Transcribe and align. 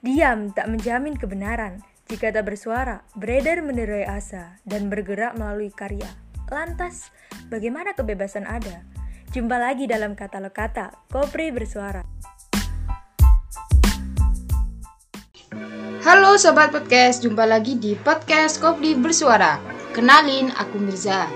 Diam 0.00 0.48
tak 0.56 0.72
menjamin 0.72 1.12
kebenaran. 1.12 1.84
Jika 2.08 2.32
tak 2.32 2.48
bersuara, 2.48 3.04
beredar 3.12 3.60
menerai 3.60 4.08
asa 4.08 4.56
dan 4.64 4.88
bergerak 4.88 5.36
melalui 5.36 5.68
karya. 5.68 6.08
Lantas, 6.48 7.12
bagaimana 7.52 7.92
kebebasan 7.92 8.48
ada? 8.48 8.80
Jumpa 9.36 9.60
lagi 9.60 9.84
dalam 9.84 10.16
katalog 10.16 10.56
kata, 10.56 10.96
Kopri 11.12 11.52
bersuara. 11.52 12.00
Halo 16.00 16.40
Sobat 16.40 16.72
Podcast, 16.72 17.20
jumpa 17.20 17.44
lagi 17.44 17.76
di 17.76 17.92
podcast 17.92 18.56
Kopri 18.56 18.96
Bersuara 18.96 19.60
Kenalin, 19.92 20.48
aku 20.56 20.80
Mirza 20.80 21.28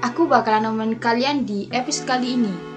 Aku 0.00 0.24
bakalan 0.24 0.72
nemenin 0.72 0.96
kalian 0.96 1.44
di 1.44 1.68
episode 1.76 2.08
kali 2.08 2.40
ini 2.40 2.71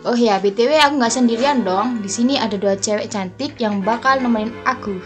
Oh 0.00 0.16
ya, 0.16 0.40
BTW 0.40 0.80
aku 0.80 0.96
nggak 0.96 1.12
sendirian 1.12 1.60
dong 1.60 2.00
Di 2.00 2.08
sini 2.08 2.40
ada 2.40 2.56
dua 2.56 2.72
cewek 2.72 3.12
cantik 3.12 3.60
yang 3.60 3.84
bakal 3.84 4.16
nemenin 4.16 4.48
aku 4.64 4.96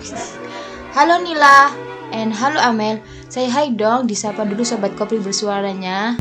Halo 0.95 1.19
Nila, 1.19 1.75
and 2.15 2.31
halo 2.31 2.63
Amel 2.63 3.03
Saya 3.27 3.51
hai 3.51 3.75
dong, 3.75 4.07
disapa 4.07 4.47
dulu 4.47 4.63
Sobat 4.63 4.95
Kopri 4.95 5.19
Bersuaranya 5.19 6.15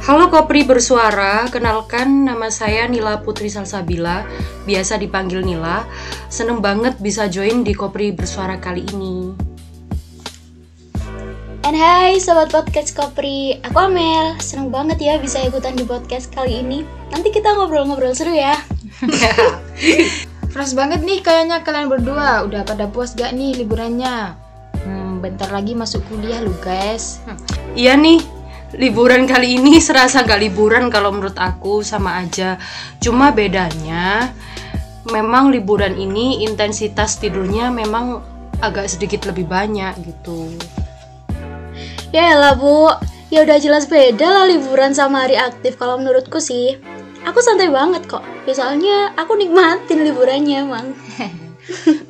Halo 0.00 0.32
Kopri 0.32 0.64
Bersuara, 0.64 1.44
kenalkan 1.52 2.24
nama 2.24 2.48
saya 2.48 2.88
Nila 2.88 3.20
Putri 3.20 3.48
Salsabila, 3.48 4.20
biasa 4.68 5.00
dipanggil 5.00 5.40
Nila. 5.40 5.88
Seneng 6.28 6.60
banget 6.60 7.00
bisa 7.00 7.24
join 7.24 7.64
di 7.64 7.72
Kopri 7.72 8.12
Bersuara 8.12 8.60
kali 8.60 8.84
ini. 8.92 9.32
And 11.64 11.72
hai 11.72 12.20
Sobat 12.20 12.52
Podcast 12.52 12.92
Kopri, 12.92 13.56
aku 13.64 13.80
Amel. 13.80 14.36
Seneng 14.44 14.68
banget 14.68 15.00
ya 15.00 15.16
bisa 15.16 15.40
ikutan 15.40 15.72
di 15.72 15.88
podcast 15.88 16.28
kali 16.28 16.60
ini. 16.60 17.03
Nanti 17.14 17.30
kita 17.30 17.54
ngobrol-ngobrol 17.54 18.10
seru 18.10 18.34
ya. 18.34 18.58
Fresh 20.54 20.74
banget 20.74 21.02
nih 21.02 21.18
kayaknya 21.18 21.66
kalian 21.66 21.90
berdua 21.90 22.46
Udah 22.46 22.62
pada 22.62 22.86
puas 22.86 23.14
gak 23.14 23.34
nih 23.34 23.58
liburannya? 23.58 24.38
Hmm, 24.86 25.18
bentar 25.18 25.50
lagi 25.50 25.74
masuk 25.74 26.02
kuliah 26.06 26.38
lu 26.38 26.54
guys 26.62 27.18
Iya 27.74 27.98
nih, 27.98 28.22
liburan 28.78 29.26
kali 29.26 29.58
ini 29.58 29.82
serasa 29.82 30.22
gak 30.22 30.38
liburan 30.38 30.94
kalau 30.94 31.10
menurut 31.10 31.34
aku 31.34 31.82
sama 31.82 32.22
aja. 32.22 32.54
Cuma 33.02 33.34
bedanya, 33.34 34.30
memang 35.10 35.50
liburan 35.50 35.98
ini 35.98 36.46
intensitas 36.46 37.18
tidurnya 37.18 37.74
memang 37.74 38.22
agak 38.62 38.86
sedikit 38.86 39.26
lebih 39.26 39.50
banyak 39.50 39.94
gitu. 40.06 40.54
Ya 42.14 42.38
lah 42.38 42.54
Bu, 42.54 42.94
ya 43.34 43.42
udah 43.42 43.58
jelas 43.58 43.90
beda 43.90 44.22
lah 44.22 44.44
liburan 44.46 44.94
sama 44.94 45.26
hari 45.26 45.34
aktif 45.34 45.74
kalau 45.74 45.98
menurutku 45.98 46.38
sih. 46.38 46.78
Aku 47.24 47.40
santai 47.40 47.72
banget 47.72 48.04
kok, 48.04 48.20
ya 48.44 48.52
soalnya 48.52 49.16
aku 49.16 49.32
nikmatin 49.40 50.04
liburannya 50.04 50.68
emang. 50.68 50.92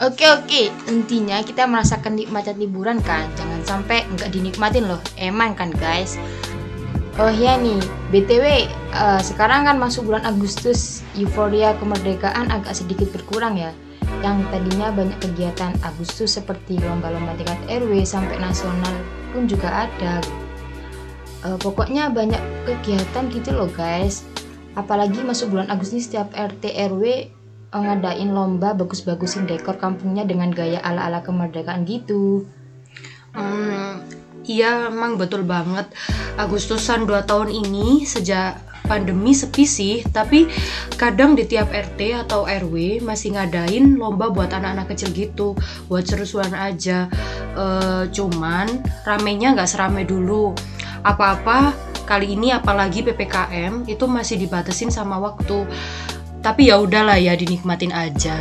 Oke 0.03 0.27
oke, 0.27 0.67
intinya 0.91 1.39
kita 1.39 1.71
merasakan 1.71 2.19
nikmatnya 2.19 2.59
liburan 2.59 2.99
kan? 2.99 3.31
Jangan 3.39 3.63
sampai 3.63 4.03
nggak 4.11 4.35
dinikmatin 4.35 4.91
loh, 4.91 4.99
emang 5.15 5.55
kan 5.55 5.71
guys? 5.79 6.19
Oh 7.23 7.31
iya 7.31 7.55
nih, 7.55 7.79
BTW 8.11 8.67
eh, 8.67 9.21
sekarang 9.23 9.71
kan 9.71 9.79
masuk 9.79 10.11
bulan 10.11 10.27
Agustus. 10.27 11.07
Euforia 11.15 11.79
kemerdekaan 11.79 12.51
agak 12.51 12.75
sedikit 12.75 13.15
berkurang 13.15 13.55
ya. 13.55 13.71
Yang 14.27 14.43
tadinya 14.51 14.91
banyak 14.91 15.19
kegiatan 15.23 15.71
Agustus 15.87 16.35
seperti 16.35 16.83
lomba-lomba 16.83 17.39
tingkat 17.39 17.63
RW 17.71 18.03
sampai 18.03 18.43
nasional 18.43 18.95
pun 19.31 19.47
juga 19.47 19.87
ada. 19.87 20.19
Eh, 21.47 21.59
Pokoknya 21.63 22.11
banyak 22.11 22.43
kegiatan 22.67 23.31
gitu 23.31 23.55
loh 23.55 23.71
guys 23.71 24.27
Apalagi 24.75 25.23
masuk 25.23 25.55
bulan 25.55 25.71
Agustus 25.71 26.11
setiap 26.11 26.35
RT 26.35 26.75
RW 26.91 27.03
eh, 27.07 27.31
ngadain 27.71 28.31
lomba 28.31 28.75
bagus-bagusin 28.75 29.47
dekor 29.47 29.79
kampungnya 29.79 30.27
dengan 30.27 30.51
gaya 30.51 30.83
ala-ala 30.83 31.23
kemerdekaan 31.23 31.87
gitu. 31.87 32.47
Hmm, 33.35 34.03
iya 34.47 34.91
emang 34.91 35.19
betul 35.19 35.43
banget. 35.47 35.91
Agustusan 36.39 37.07
2 37.07 37.27
tahun 37.27 37.51
ini 37.51 38.07
sejak 38.07 38.59
pandemi 38.85 39.33
sepi 39.33 39.65
sih, 39.65 40.05
tapi 40.13 40.47
kadang 41.01 41.33
di 41.33 41.49
tiap 41.49 41.73
RT 41.73 42.29
atau 42.29 42.45
RW 42.45 43.01
masih 43.01 43.35
ngadain 43.35 43.97
lomba 43.97 44.29
buat 44.29 44.53
anak-anak 44.53 44.93
kecil 44.93 45.11
gitu, 45.17 45.49
buat 45.89 46.05
seru-seruan 46.05 46.53
aja. 46.53 47.09
Eh, 47.57 48.05
cuman 48.13 48.67
ramenya 49.09 49.57
nggak 49.57 49.71
serame 49.71 50.05
dulu. 50.05 50.53
Apa-apa 51.05 51.77
kali 52.09 52.33
ini 52.33 52.51
apalagi 52.51 53.05
PPKM 53.05 53.85
itu 53.89 54.05
masih 54.09 54.41
dibatasin 54.41 54.89
sama 54.89 55.21
waktu. 55.21 55.69
Tapi 56.41 56.73
ya 56.73 56.81
udahlah 56.81 57.21
ya 57.21 57.37
dinikmatin 57.37 57.93
aja. 57.93 58.37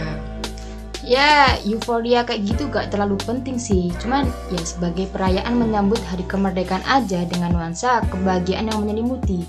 Ya, 1.03 1.59
euforia 1.67 2.23
kayak 2.23 2.47
gitu 2.47 2.71
gak 2.71 2.95
terlalu 2.95 3.19
penting 3.27 3.59
sih. 3.59 3.91
Cuman 3.99 4.23
ya 4.47 4.63
sebagai 4.63 5.11
perayaan 5.11 5.59
menyambut 5.59 5.99
hari 6.07 6.23
kemerdekaan 6.23 6.83
aja 6.87 7.27
dengan 7.27 7.51
nuansa 7.51 7.99
kebahagiaan 8.07 8.71
yang 8.71 8.79
menyelimuti. 8.79 9.43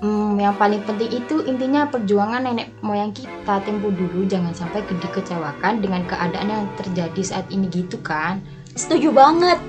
Hmm, 0.00 0.34
yang 0.40 0.56
paling 0.56 0.82
penting 0.82 1.12
itu 1.12 1.44
intinya 1.46 1.86
perjuangan 1.86 2.42
nenek 2.42 2.74
moyang 2.82 3.14
kita 3.14 3.62
tempo 3.62 3.92
dulu 3.92 4.26
jangan 4.26 4.50
sampai 4.50 4.82
dikecewakan 4.88 5.78
dengan 5.78 6.02
keadaan 6.08 6.48
yang 6.48 6.64
terjadi 6.80 7.22
saat 7.22 7.46
ini 7.52 7.68
gitu 7.68 8.00
kan. 8.00 8.40
Setuju 8.72 9.12
banget. 9.12 9.60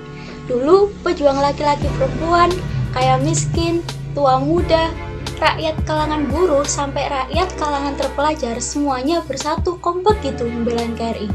Dulu 0.44 0.92
pejuang 1.08 1.40
laki-laki 1.40 1.88
perempuan, 1.96 2.52
kaya 2.92 3.16
miskin, 3.24 3.80
tua 4.12 4.44
muda, 4.44 4.92
rakyat 5.40 5.76
kalangan 5.88 6.28
buruh 6.28 6.68
sampai 6.68 7.08
rakyat 7.08 7.50
kalangan 7.59 7.96
terpelajar 7.96 8.56
semuanya 8.59 9.24
bersatu 9.24 9.80
kompak 9.80 10.20
gitu 10.24 10.48
membela 10.48 10.84
NKRI. 10.84 11.28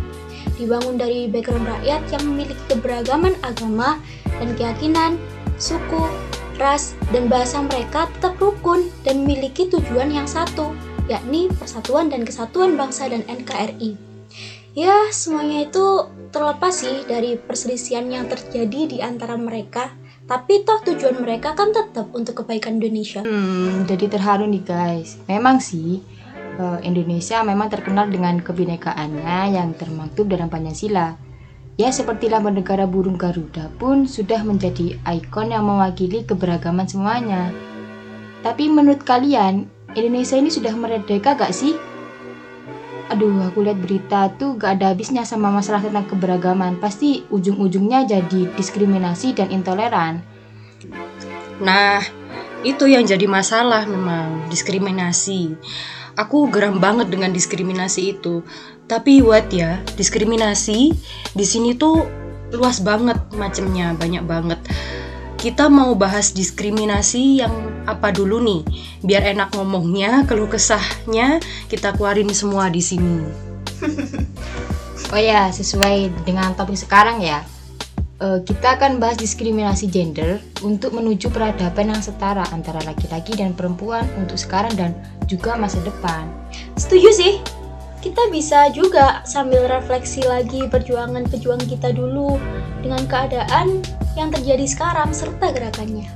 Dibangun 0.61 0.99
dari 0.99 1.31
background 1.31 1.67
rakyat 1.67 2.03
yang 2.13 2.23
memiliki 2.29 2.63
keberagaman 2.69 3.33
agama 3.47 3.97
dan 4.43 4.53
keyakinan, 4.59 5.17
suku, 5.57 6.11
ras, 6.59 6.99
dan 7.15 7.31
bahasa 7.31 7.63
mereka 7.63 8.11
tetap 8.19 8.37
rukun 8.43 8.91
dan 9.07 9.23
memiliki 9.23 9.71
tujuan 9.71 10.11
yang 10.11 10.27
satu, 10.27 10.75
yakni 11.07 11.49
persatuan 11.57 12.11
dan 12.11 12.27
kesatuan 12.27 12.75
bangsa 12.75 13.09
dan 13.09 13.23
NKRI. 13.25 13.97
Ya, 14.79 15.11
semuanya 15.11 15.67
itu 15.67 16.07
terlepas 16.31 16.71
sih 16.71 17.03
dari 17.03 17.35
perselisihan 17.35 18.07
yang 18.07 18.31
terjadi 18.31 18.87
di 18.87 18.99
antara 19.03 19.35
mereka, 19.35 19.91
tapi 20.31 20.63
toh 20.63 20.79
tujuan 20.87 21.19
mereka 21.19 21.59
kan 21.59 21.75
tetap 21.75 22.15
untuk 22.15 22.47
kebaikan 22.47 22.79
Indonesia. 22.79 23.27
Hmm, 23.27 23.91
jadi 23.91 24.07
terharu 24.07 24.47
nih 24.47 24.63
guys. 24.63 25.19
Memang 25.27 25.59
sih 25.59 25.99
eh, 26.63 26.79
Indonesia 26.87 27.43
memang 27.43 27.75
terkenal 27.75 28.07
dengan 28.07 28.39
kebinekaannya 28.39 29.59
yang 29.59 29.75
termaktub 29.75 30.31
dalam 30.31 30.47
Pancasila. 30.47 31.19
Ya 31.75 31.91
seperti 31.91 32.31
lambang 32.31 32.63
negara 32.63 32.87
burung 32.87 33.19
Garuda 33.19 33.75
pun 33.83 34.07
sudah 34.07 34.47
menjadi 34.47 34.95
ikon 35.11 35.59
yang 35.59 35.67
mewakili 35.67 36.23
keberagaman 36.23 36.87
semuanya. 36.87 37.51
Tapi 38.47 38.71
menurut 38.71 39.03
kalian, 39.03 39.67
Indonesia 39.99 40.39
ini 40.39 40.55
sudah 40.55 40.71
merdeka 40.79 41.35
gak 41.35 41.51
sih? 41.51 41.75
Aduh, 43.09 43.41
aku 43.41 43.65
lihat 43.65 43.81
berita 43.81 44.29
tuh 44.37 44.61
gak 44.61 44.79
ada 44.79 44.93
habisnya 44.93 45.25
sama 45.25 45.49
masalah 45.49 45.81
tentang 45.81 46.05
keberagaman. 46.05 46.77
Pasti 46.77 47.25
ujung-ujungnya 47.33 48.05
jadi 48.05 48.53
diskriminasi 48.53 49.33
dan 49.33 49.49
intoleran. 49.49 50.21
Nah, 51.65 52.05
itu 52.63 52.85
yang 52.85 53.09
jadi 53.09 53.25
masalah 53.25 53.89
memang 53.89 54.53
diskriminasi. 54.53 55.57
Aku 56.21 56.53
geram 56.53 56.83
banget 56.83 57.09
dengan 57.09 57.33
diskriminasi 57.33 58.19
itu. 58.19 58.45
Tapi 58.85 59.25
what 59.25 59.49
ya, 59.55 59.81
diskriminasi 59.97 60.93
di 61.33 61.45
sini 61.47 61.73
tuh 61.79 62.05
luas 62.53 62.81
banget 62.85 63.17
macemnya, 63.37 63.97
banyak 63.97 64.25
banget. 64.25 64.61
Kita 65.39 65.71
mau 65.71 65.95
bahas 65.95 66.35
diskriminasi 66.35 67.39
yang 67.39 67.55
apa 67.87 68.11
dulu 68.11 68.43
nih? 68.43 68.61
Biar 69.07 69.23
enak 69.23 69.55
ngomongnya, 69.55 70.27
keluh 70.27 70.51
kesahnya 70.51 71.39
kita 71.71 71.95
keluarin 71.95 72.29
semua 72.35 72.67
di 72.69 72.83
sini. 72.83 73.23
Oh 75.09 75.17
ya, 75.17 75.49
sesuai 75.49 76.13
dengan 76.29 76.53
topik 76.53 76.77
sekarang 76.77 77.25
ya. 77.25 77.41
eh, 78.21 78.45
kita 78.45 78.77
akan 78.77 79.01
bahas 79.01 79.17
diskriminasi 79.17 79.89
gender 79.89 80.37
untuk 80.61 80.93
menuju 80.93 81.33
peradaban 81.33 81.97
yang 81.97 82.03
setara 82.05 82.45
antara 82.53 82.83
laki-laki 82.85 83.33
dan 83.33 83.57
perempuan 83.57 84.05
untuk 84.21 84.37
sekarang 84.37 84.75
dan 84.77 84.93
juga 85.25 85.57
masa 85.57 85.81
depan. 85.81 86.29
Setuju 86.77 87.09
sih. 87.15 87.41
Kita 87.99 88.31
bisa 88.31 88.71
juga 88.71 89.27
sambil 89.27 89.67
refleksi 89.67 90.23
lagi 90.23 90.71
perjuangan 90.71 91.27
pejuang 91.27 91.59
kita 91.67 91.91
dulu 91.91 92.39
dengan 92.79 93.03
keadaan 93.11 93.83
yang 94.15 94.31
terjadi 94.31 94.63
sekarang 94.71 95.11
serta 95.11 95.51
gerakannya. 95.51 96.07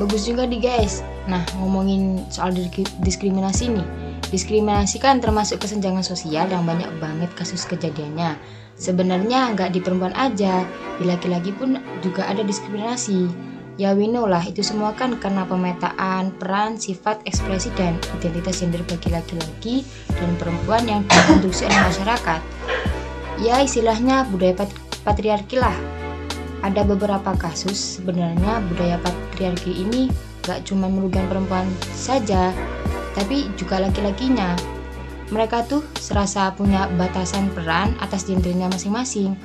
Bagus 0.00 0.24
juga 0.24 0.48
nih 0.48 0.60
guys. 0.60 1.04
Nah, 1.28 1.44
ngomongin 1.60 2.24
soal 2.32 2.56
di- 2.56 2.68
diskriminasi 3.04 3.76
nih. 3.76 3.86
Diskriminasi 4.32 4.96
kan 4.96 5.20
termasuk 5.20 5.60
kesenjangan 5.60 6.04
sosial 6.04 6.48
yang 6.48 6.64
banyak 6.64 6.88
banget 6.96 7.28
kasus 7.36 7.68
kejadiannya. 7.68 8.36
Sebenarnya 8.76 9.52
nggak 9.52 9.76
di 9.76 9.80
perempuan 9.80 10.12
aja, 10.16 10.64
di 11.00 11.04
laki-laki 11.08 11.52
pun 11.52 11.80
juga 12.00 12.28
ada 12.28 12.40
diskriminasi. 12.40 13.28
Ya 13.76 13.92
we 13.92 14.08
know 14.08 14.24
lah, 14.24 14.40
itu 14.40 14.64
semua 14.64 14.96
kan 14.96 15.20
karena 15.20 15.44
pemetaan 15.44 16.32
peran, 16.40 16.80
sifat, 16.80 17.20
ekspresi, 17.28 17.68
dan 17.76 18.00
identitas 18.16 18.64
gender 18.64 18.80
bagi 18.88 19.12
laki-laki 19.12 19.84
dan 20.16 20.32
perempuan 20.40 20.88
yang 20.88 21.04
dikonstruksi 21.04 21.68
oleh 21.68 21.80
masyarakat. 21.84 22.40
ya 23.36 23.60
istilahnya 23.60 24.24
budaya 24.32 24.64
pat- 24.64 24.80
patriarki 25.04 25.60
lah. 25.60 25.76
Ada 26.64 26.88
beberapa 26.88 27.36
kasus 27.36 28.00
sebenarnya 28.00 28.64
budaya 28.72 28.96
patriarki 29.04 29.84
ini 29.84 30.08
gak 30.40 30.64
cuma 30.64 30.88
merugikan 30.88 31.28
perempuan 31.28 31.68
saja, 31.92 32.56
tapi 33.12 33.52
juga 33.60 33.76
laki-lakinya. 33.76 34.56
Mereka 35.28 35.68
tuh 35.68 35.84
serasa 36.00 36.48
punya 36.56 36.88
batasan 36.96 37.52
peran 37.52 37.92
atas 38.00 38.24
gendernya 38.24 38.72
masing-masing. 38.72 39.36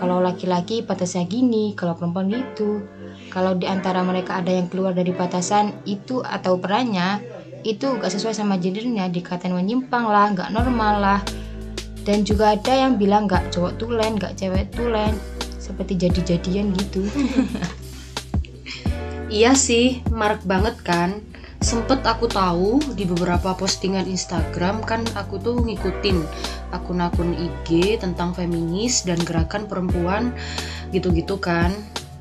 Kalau 0.00 0.24
laki-laki 0.24 0.80
batasnya 0.80 1.28
gini, 1.28 1.76
kalau 1.76 1.92
perempuan 1.92 2.32
gitu. 2.32 2.88
Kalau 3.28 3.52
di 3.52 3.68
antara 3.68 4.00
mereka 4.00 4.40
ada 4.40 4.48
yang 4.48 4.72
keluar 4.72 4.96
dari 4.96 5.12
batasan 5.12 5.76
itu 5.84 6.24
atau 6.24 6.56
perannya, 6.56 7.20
itu 7.68 8.00
gak 8.00 8.08
sesuai 8.08 8.32
sama 8.32 8.56
gendernya, 8.56 9.12
dikatain 9.12 9.52
menyimpang 9.52 10.08
lah, 10.08 10.32
gak 10.32 10.56
normal 10.56 10.94
lah. 11.04 11.20
Dan 12.00 12.24
juga 12.24 12.56
ada 12.56 12.72
yang 12.72 12.96
bilang 12.96 13.28
gak 13.28 13.52
cowok 13.52 13.76
tulen, 13.76 14.16
gak 14.16 14.40
cewek 14.40 14.72
tulen, 14.72 15.12
seperti 15.60 16.00
jadi-jadian 16.08 16.72
gitu. 16.72 17.04
Iya 19.30 19.54
sih, 19.54 20.02
mark 20.10 20.42
banget 20.42 20.82
kan. 20.82 21.22
Sempet 21.62 22.02
aku 22.02 22.26
tahu 22.26 22.82
di 22.98 23.06
beberapa 23.06 23.54
postingan 23.54 24.10
Instagram 24.10 24.82
kan 24.82 25.06
aku 25.14 25.38
tuh 25.38 25.62
ngikutin 25.62 26.18
akun-akun 26.70 27.34
IG 27.34 28.00
tentang 28.02 28.34
feminis 28.34 29.02
dan 29.06 29.18
gerakan 29.22 29.66
perempuan 29.66 30.34
gitu-gitu 30.90 31.38
kan. 31.38 31.74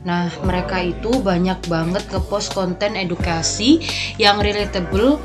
Nah, 0.07 0.31
mereka 0.47 0.79
itu 0.79 1.19
banyak 1.19 1.59
banget 1.67 2.07
ngepost 2.07 2.55
konten 2.55 2.95
edukasi 2.95 3.83
yang 4.15 4.39
relatable 4.39 5.19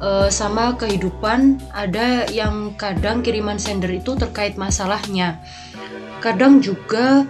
eh, 0.00 0.28
sama 0.32 0.74
kehidupan. 0.80 1.60
Ada 1.70 2.32
yang 2.32 2.72
kadang 2.74 3.20
kiriman 3.20 3.60
sender 3.60 3.92
itu 3.92 4.16
terkait 4.16 4.56
masalahnya. 4.56 5.44
Kadang 6.24 6.64
juga 6.64 7.28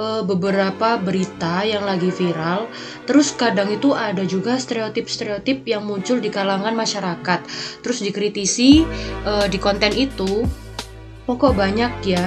eh, 0.00 0.22
beberapa 0.24 0.96
berita 0.96 1.60
yang 1.68 1.84
lagi 1.84 2.08
viral. 2.08 2.72
Terus 3.04 3.36
kadang 3.36 3.68
itu 3.68 3.92
ada 3.92 4.24
juga 4.24 4.56
stereotip-stereotip 4.56 5.68
yang 5.68 5.84
muncul 5.84 6.16
di 6.16 6.32
kalangan 6.32 6.72
masyarakat. 6.72 7.40
Terus 7.84 8.00
dikritisi 8.00 8.88
eh, 9.28 9.46
di 9.52 9.58
konten 9.60 9.92
itu. 9.92 10.48
Pokok 11.28 11.52
banyak 11.52 11.92
ya 12.08 12.24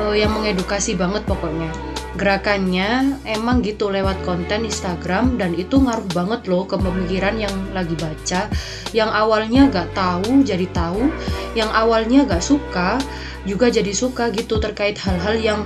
eh, 0.00 0.14
yang 0.24 0.32
mengedukasi 0.32 0.96
banget 0.96 1.22
pokoknya. 1.28 1.93
Gerakannya 2.14 3.18
emang 3.26 3.58
gitu 3.66 3.90
lewat 3.90 4.22
konten 4.22 4.62
Instagram 4.62 5.34
dan 5.34 5.50
itu 5.58 5.82
ngaruh 5.82 6.06
banget 6.14 6.46
loh 6.46 6.62
ke 6.62 6.78
pemikiran 6.78 7.34
yang 7.34 7.54
lagi 7.74 7.98
baca. 7.98 8.46
Yang 8.94 9.10
awalnya 9.10 9.66
gak 9.66 9.90
tahu 9.98 10.46
jadi 10.46 10.66
tahu, 10.70 11.10
yang 11.58 11.70
awalnya 11.74 12.22
gak 12.22 12.44
suka 12.44 13.02
juga 13.44 13.68
jadi 13.68 13.90
suka 13.92 14.30
gitu 14.30 14.62
terkait 14.62 14.96
hal-hal 14.96 15.36
yang 15.36 15.60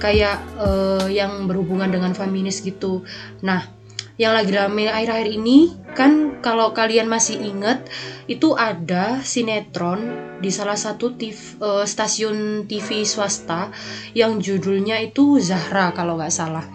kayak 0.00 0.40
eh, 0.56 1.06
yang 1.12 1.44
berhubungan 1.44 1.92
dengan 1.92 2.16
feminis 2.16 2.64
gitu. 2.64 3.04
Nah, 3.44 3.79
yang 4.20 4.36
lagi 4.36 4.52
rame 4.52 4.84
akhir-akhir 4.84 5.32
ini 5.32 5.72
kan 5.96 6.44
kalau 6.44 6.76
kalian 6.76 7.08
masih 7.08 7.40
inget 7.40 7.88
itu 8.28 8.52
ada 8.52 9.24
sinetron 9.24 10.12
di 10.44 10.52
salah 10.52 10.76
satu 10.76 11.16
TV, 11.16 11.56
eh, 11.56 11.84
stasiun 11.88 12.68
TV 12.68 13.08
swasta 13.08 13.72
yang 14.12 14.36
judulnya 14.36 15.00
itu 15.00 15.40
Zahra 15.40 15.96
kalau 15.96 16.20
nggak 16.20 16.36
salah. 16.36 16.68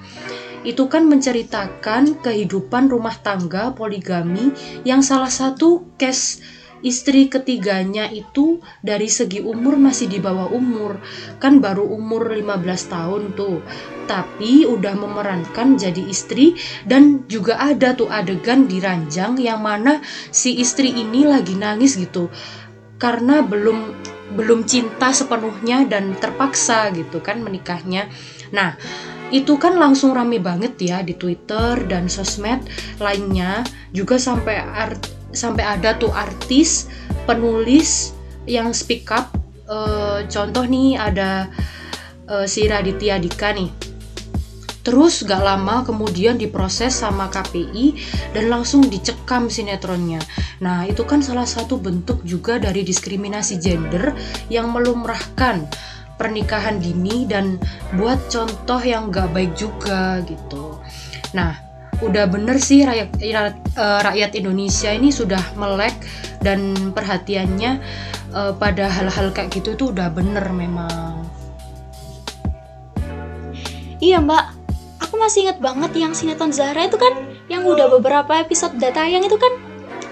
Itu 0.65 0.89
kan 0.89 1.06
menceritakan 1.06 2.25
kehidupan 2.25 2.89
rumah 2.89 3.13
tangga 3.21 3.77
poligami 3.77 4.50
yang 4.81 5.06
salah 5.06 5.30
satu 5.30 5.86
case 6.01 6.42
istri 6.86 7.26
ketiganya 7.26 8.06
itu 8.14 8.62
dari 8.86 9.10
segi 9.10 9.42
umur 9.42 9.82
masih 9.82 10.06
di 10.06 10.22
bawah 10.22 10.54
umur. 10.54 11.02
Kan 11.42 11.58
baru 11.58 11.82
umur 11.82 12.30
15 12.30 12.94
tahun 12.94 13.24
tuh. 13.34 13.66
Tapi 14.06 14.70
udah 14.70 14.94
memerankan 14.94 15.82
jadi 15.82 16.06
istri 16.06 16.54
dan 16.86 17.26
juga 17.26 17.58
ada 17.58 17.98
tuh 17.98 18.06
adegan 18.14 18.70
di 18.70 18.78
ranjang 18.78 19.42
yang 19.42 19.66
mana 19.66 20.06
si 20.30 20.62
istri 20.62 20.94
ini 20.94 21.26
lagi 21.26 21.58
nangis 21.58 21.98
gitu. 21.98 22.30
Karena 23.02 23.42
belum 23.42 24.14
belum 24.38 24.70
cinta 24.70 25.10
sepenuhnya 25.10 25.90
dan 25.90 26.14
terpaksa 26.22 26.94
gitu 26.94 27.18
kan 27.26 27.42
menikahnya. 27.42 28.14
Nah 28.54 28.78
itu 29.34 29.58
kan 29.58 29.74
langsung 29.81 30.14
rame 30.14 30.38
banget 30.38 30.78
ya 30.78 31.02
di 31.02 31.18
Twitter 31.18 31.81
dan 31.90 32.06
sosmed 32.06 32.62
lainnya. 33.02 33.66
Juga 33.90 34.22
sampai 34.22 34.62
art 34.62 35.15
sampai 35.38 35.68
ada 35.68 35.94
tuh 36.00 36.10
artis 36.16 36.90
penulis 37.28 38.16
yang 38.48 38.74
speak 38.74 39.12
up 39.14 39.36
Eh, 39.66 40.20
contoh 40.30 40.62
nih 40.62 40.94
ada 40.94 41.50
eh, 42.30 42.46
si 42.46 42.70
Raditya 42.70 43.18
Dika 43.18 43.50
nih 43.50 43.74
Terus 44.86 45.26
gak 45.26 45.42
lama 45.42 45.82
kemudian 45.82 46.38
diproses 46.38 46.94
sama 46.94 47.26
KPI 47.34 47.98
dan 48.38 48.54
langsung 48.54 48.86
dicekam 48.86 49.50
sinetronnya. 49.50 50.22
Nah 50.62 50.86
itu 50.86 51.02
kan 51.10 51.26
salah 51.26 51.50
satu 51.50 51.81
bentuk 51.81 52.22
juga 52.22 52.62
dari 52.62 52.86
diskriminasi 52.86 53.58
gender 53.58 54.14
yang 54.54 54.70
melumrahkan 54.70 55.66
pernikahan 56.22 56.78
dini 56.78 57.26
dan 57.26 57.58
buat 57.98 58.30
contoh 58.30 58.78
yang 58.86 59.10
gak 59.10 59.34
baik 59.34 59.58
juga 59.58 60.22
gitu. 60.30 60.78
Nah 61.34 61.65
udah 62.03 62.25
bener 62.27 62.59
sih 62.59 62.83
rakyat 62.83 63.15
rakyat, 63.15 63.56
eh, 63.77 64.00
rakyat 64.03 64.31
Indonesia 64.36 64.92
ini 64.92 65.09
sudah 65.13 65.42
melek 65.56 65.95
dan 66.44 66.75
perhatiannya 66.92 67.71
eh, 68.36 68.53
pada 68.59 68.92
hal-hal 68.92 69.31
kayak 69.31 69.56
gitu 69.56 69.75
itu 69.77 69.83
udah 69.95 70.12
bener 70.12 70.44
memang. 70.51 71.24
Iya 74.03 74.19
mbak, 74.19 74.45
aku 75.00 75.15
masih 75.15 75.47
inget 75.47 75.59
banget 75.63 75.92
yang 75.95 76.12
sinetron 76.12 76.51
Zahra 76.51 76.86
itu 76.86 77.00
kan 77.00 77.15
yang 77.47 77.63
udah 77.63 77.88
beberapa 77.88 78.44
episode 78.44 78.75
udah 78.75 78.92
tayang 78.92 79.24
itu 79.24 79.39
kan. 79.39 79.53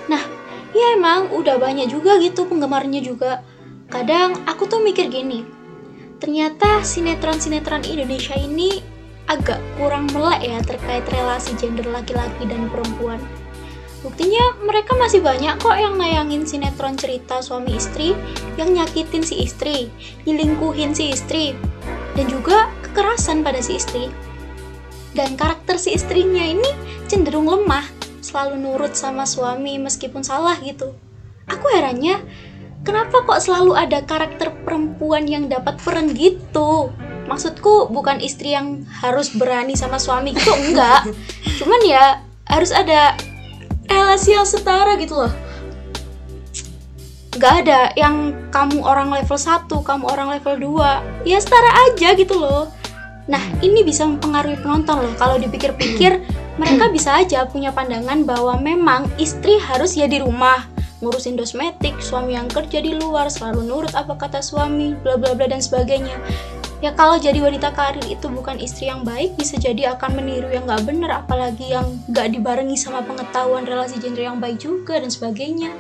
Nah, 0.08 0.24
ya 0.72 0.96
emang 0.96 1.30
udah 1.36 1.60
banyak 1.60 1.92
juga 1.92 2.16
gitu 2.24 2.48
penggemarnya 2.48 3.04
juga. 3.04 3.44
Kadang 3.92 4.40
aku 4.48 4.66
tuh 4.66 4.82
mikir 4.82 5.12
gini, 5.12 5.46
ternyata 6.18 6.82
sinetron-sinetron 6.82 7.84
Indonesia 7.86 8.34
ini 8.34 8.93
agak 9.32 9.60
kurang 9.80 10.12
melek 10.12 10.44
ya 10.44 10.60
terkait 10.64 11.06
relasi 11.10 11.56
gender 11.56 11.88
laki-laki 11.88 12.44
dan 12.48 12.68
perempuan. 12.68 13.20
Buktinya 14.04 14.60
mereka 14.68 15.00
masih 15.00 15.24
banyak 15.24 15.64
kok 15.64 15.80
yang 15.80 15.96
nayangin 15.96 16.44
sinetron 16.44 17.00
cerita 17.00 17.40
suami 17.40 17.80
istri 17.80 18.12
yang 18.60 18.76
nyakitin 18.76 19.24
si 19.24 19.48
istri, 19.48 19.88
nyelingkuhin 20.28 20.92
si 20.92 21.16
istri, 21.16 21.56
dan 22.20 22.28
juga 22.28 22.68
kekerasan 22.84 23.48
pada 23.48 23.64
si 23.64 23.80
istri. 23.80 24.12
Dan 25.16 25.40
karakter 25.40 25.80
si 25.80 25.96
istrinya 25.96 26.44
ini 26.44 26.68
cenderung 27.08 27.48
lemah, 27.48 27.88
selalu 28.20 28.60
nurut 28.60 28.92
sama 28.92 29.24
suami 29.24 29.80
meskipun 29.80 30.20
salah 30.20 30.60
gitu. 30.60 30.92
Aku 31.48 31.72
herannya, 31.72 32.20
kenapa 32.84 33.24
kok 33.24 33.40
selalu 33.40 33.72
ada 33.72 34.04
karakter 34.04 34.52
perempuan 34.68 35.32
yang 35.32 35.48
dapat 35.48 35.80
peran 35.80 36.12
gitu? 36.12 36.92
Maksudku 37.26 37.90
bukan 37.90 38.20
istri 38.20 38.52
yang 38.54 38.84
harus 39.00 39.32
berani 39.34 39.74
sama 39.80 39.98
suami 39.98 40.36
gitu, 40.36 40.52
enggak. 40.54 41.08
Cuman 41.60 41.82
ya 41.88 42.22
harus 42.48 42.76
ada 42.76 43.16
relasi 43.88 44.36
yang 44.36 44.48
setara 44.48 45.00
gitu 45.00 45.16
loh. 45.16 45.34
Gak 47.34 47.66
ada 47.66 47.90
yang 47.98 48.36
kamu 48.54 48.86
orang 48.86 49.10
level 49.10 49.40
1, 49.40 49.66
kamu 49.66 50.06
orang 50.06 50.38
level 50.38 50.78
2 50.78 51.26
Ya 51.26 51.42
setara 51.42 51.72
aja 51.90 52.14
gitu 52.14 52.38
loh. 52.38 52.70
Nah 53.26 53.42
ini 53.64 53.82
bisa 53.82 54.06
mempengaruhi 54.06 54.60
penonton 54.62 55.02
loh. 55.02 55.14
Kalau 55.18 55.42
dipikir-pikir 55.42 56.22
mereka 56.62 56.94
bisa 56.94 57.18
aja 57.18 57.50
punya 57.50 57.74
pandangan 57.74 58.22
bahwa 58.28 58.60
memang 58.62 59.10
istri 59.18 59.58
harus 59.58 59.98
ya 59.98 60.06
di 60.06 60.22
rumah 60.22 60.70
ngurusin 61.04 61.36
dosmetik, 61.36 62.00
suami 62.00 62.40
yang 62.40 62.48
kerja 62.48 62.80
di 62.80 62.96
luar 62.96 63.28
selalu 63.28 63.68
nurut 63.68 63.92
apa 63.92 64.16
kata 64.16 64.40
suami, 64.40 64.96
bla 65.04 65.20
bla 65.20 65.36
bla 65.36 65.52
dan 65.52 65.60
sebagainya. 65.60 66.16
Ya 66.84 66.92
kalau 66.92 67.16
jadi 67.16 67.40
wanita 67.40 67.72
karir 67.72 68.04
itu 68.12 68.28
bukan 68.28 68.60
istri 68.60 68.92
yang 68.92 69.08
baik, 69.08 69.40
bisa 69.40 69.56
jadi 69.56 69.96
akan 69.96 70.20
meniru 70.20 70.52
yang 70.52 70.68
nggak 70.68 70.84
bener, 70.84 71.16
apalagi 71.16 71.72
yang 71.72 71.96
nggak 72.12 72.36
dibarengi 72.36 72.76
sama 72.76 73.00
pengetahuan 73.08 73.64
relasi 73.64 74.04
gender 74.04 74.28
yang 74.28 74.44
baik 74.44 74.60
juga 74.60 75.00
dan 75.00 75.08
sebagainya. 75.08 75.72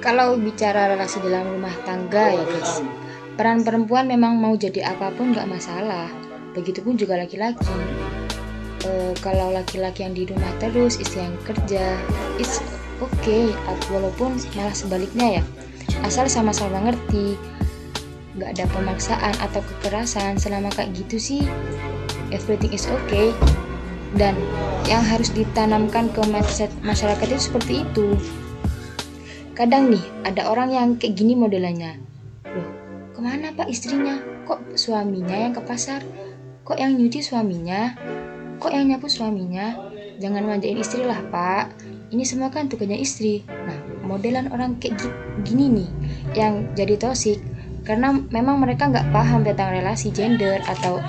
Kalau 0.00 0.40
bicara 0.40 0.96
relasi 0.96 1.20
dalam 1.20 1.44
rumah 1.44 1.76
tangga 1.84 2.40
ya 2.40 2.44
guys, 2.48 2.80
peran 3.36 3.68
perempuan 3.68 4.08
memang 4.08 4.40
mau 4.40 4.56
jadi 4.56 4.96
apa 4.96 5.12
pun 5.12 5.36
nggak 5.36 5.44
masalah. 5.44 6.08
Begitupun 6.56 6.96
juga 6.96 7.20
laki-laki. 7.20 7.76
Eh, 8.88 9.12
kalau 9.20 9.52
laki-laki 9.52 10.08
yang 10.08 10.16
di 10.16 10.24
rumah 10.24 10.56
terus, 10.56 10.96
istri 10.96 11.20
yang 11.20 11.36
kerja, 11.44 12.00
it's 12.40 12.64
okay. 13.04 13.52
Walaupun 13.92 14.40
malah 14.56 14.72
sebaliknya 14.72 15.36
ya, 15.36 15.42
asal 16.00 16.32
sama-sama 16.32 16.80
ngerti, 16.80 17.36
nggak 18.36 18.56
ada 18.56 18.64
pemaksaan 18.72 19.34
atau 19.40 19.60
kekerasan. 19.64 20.36
Selama 20.36 20.68
kayak 20.72 20.92
gitu 20.94 21.16
sih, 21.16 21.42
everything 22.30 22.72
is 22.72 22.88
okay. 22.88 23.32
Dan 24.16 24.38
yang 24.88 25.02
harus 25.02 25.34
ditanamkan 25.34 26.08
ke 26.14 26.22
mindset 26.30 26.70
masyarakat 26.80 27.26
itu 27.26 27.42
seperti 27.52 27.84
itu 27.84 28.16
kadang 29.56 29.88
nih 29.88 30.04
ada 30.28 30.52
orang 30.52 30.68
yang 30.68 30.88
kayak 31.00 31.16
gini 31.16 31.32
modelannya 31.32 31.96
loh 32.44 32.86
ke 33.16 33.24
mana 33.24 33.48
pak 33.56 33.72
istrinya? 33.72 34.20
Kok 34.44 34.76
suaminya 34.76 35.32
yang 35.32 35.56
ke 35.56 35.64
pasar? 35.64 36.04
Kok 36.68 36.76
yang 36.76 37.00
nyuci 37.00 37.24
suaminya? 37.24 37.96
Kok 38.60 38.68
yang 38.68 38.92
nyapu 38.92 39.08
suaminya? 39.08 39.72
Jangan 40.20 40.44
manjain 40.44 40.76
istri 40.76 41.00
lah 41.00 41.24
pak. 41.32 41.72
Ini 42.12 42.28
semua 42.28 42.52
kan 42.52 42.68
tugasnya 42.68 43.00
istri. 43.00 43.40
Nah, 43.48 43.80
modelan 44.04 44.52
orang 44.52 44.76
kayak 44.76 45.00
gini 45.48 45.80
nih 45.80 45.90
yang 46.36 46.68
jadi 46.76 47.00
toxic 47.00 47.40
karena 47.86 48.12
memang 48.34 48.58
mereka 48.58 48.90
nggak 48.90 49.08
paham 49.14 49.40
tentang 49.46 49.70
relasi 49.70 50.10
gender 50.10 50.58
atau 50.66 51.00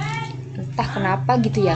entah 0.57 0.87
kenapa 0.87 1.37
gitu 1.41 1.65
ya. 1.65 1.75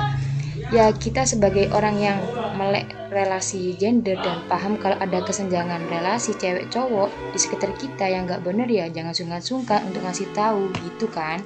Ya 0.72 0.88
kita 0.94 1.28
sebagai 1.28 1.68
orang 1.76 1.96
yang 2.00 2.20
melek 2.56 2.88
relasi 3.12 3.76
gender 3.76 4.16
dan 4.20 4.40
paham 4.48 4.80
kalau 4.80 4.96
ada 5.00 5.20
kesenjangan 5.20 5.84
relasi 5.88 6.36
cewek 6.36 6.72
cowok 6.72 7.12
di 7.32 7.40
sekitar 7.40 7.72
kita 7.76 8.08
yang 8.08 8.24
nggak 8.28 8.44
bener 8.44 8.68
ya 8.72 8.88
jangan 8.88 9.12
sungkan-sungkan 9.12 9.88
untuk 9.92 10.04
ngasih 10.04 10.32
tahu 10.32 10.72
gitu 10.80 11.12
kan 11.12 11.44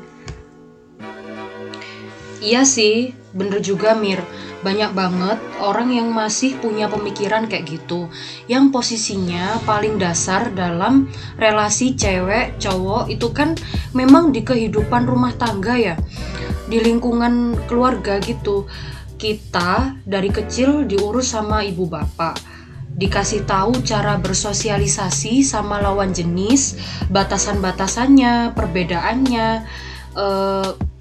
Iya 2.43 2.67
sih, 2.67 3.15
bener 3.31 3.63
juga 3.63 3.95
Mir. 3.95 4.19
Banyak 4.63 4.91
banget 4.97 5.39
orang 5.61 5.93
yang 5.93 6.09
masih 6.11 6.57
punya 6.57 6.89
pemikiran 6.89 7.45
kayak 7.45 7.69
gitu. 7.69 8.09
Yang 8.49 8.73
posisinya 8.73 9.61
paling 9.63 10.01
dasar 10.01 10.51
dalam 10.51 11.07
relasi 11.37 11.93
cewek 11.93 12.57
cowok 12.59 13.07
itu 13.13 13.29
kan 13.31 13.53
memang 13.95 14.33
di 14.35 14.41
kehidupan 14.41 15.05
rumah 15.07 15.31
tangga 15.37 15.77
ya. 15.77 15.95
Di 16.65 16.81
lingkungan 16.81 17.55
keluarga 17.69 18.17
gitu 18.19 18.65
kita 19.15 19.95
dari 20.03 20.27
kecil 20.27 20.83
diurus 20.83 21.31
sama 21.31 21.63
ibu 21.63 21.87
bapak 21.87 22.55
dikasih 22.95 23.43
tahu 23.43 23.83
cara 23.83 24.15
bersosialisasi 24.15 25.43
sama 25.43 25.83
lawan 25.83 26.15
jenis, 26.15 26.79
batasan-batasannya, 27.11 28.55
perbedaannya. 28.55 29.47
E, 30.15 30.25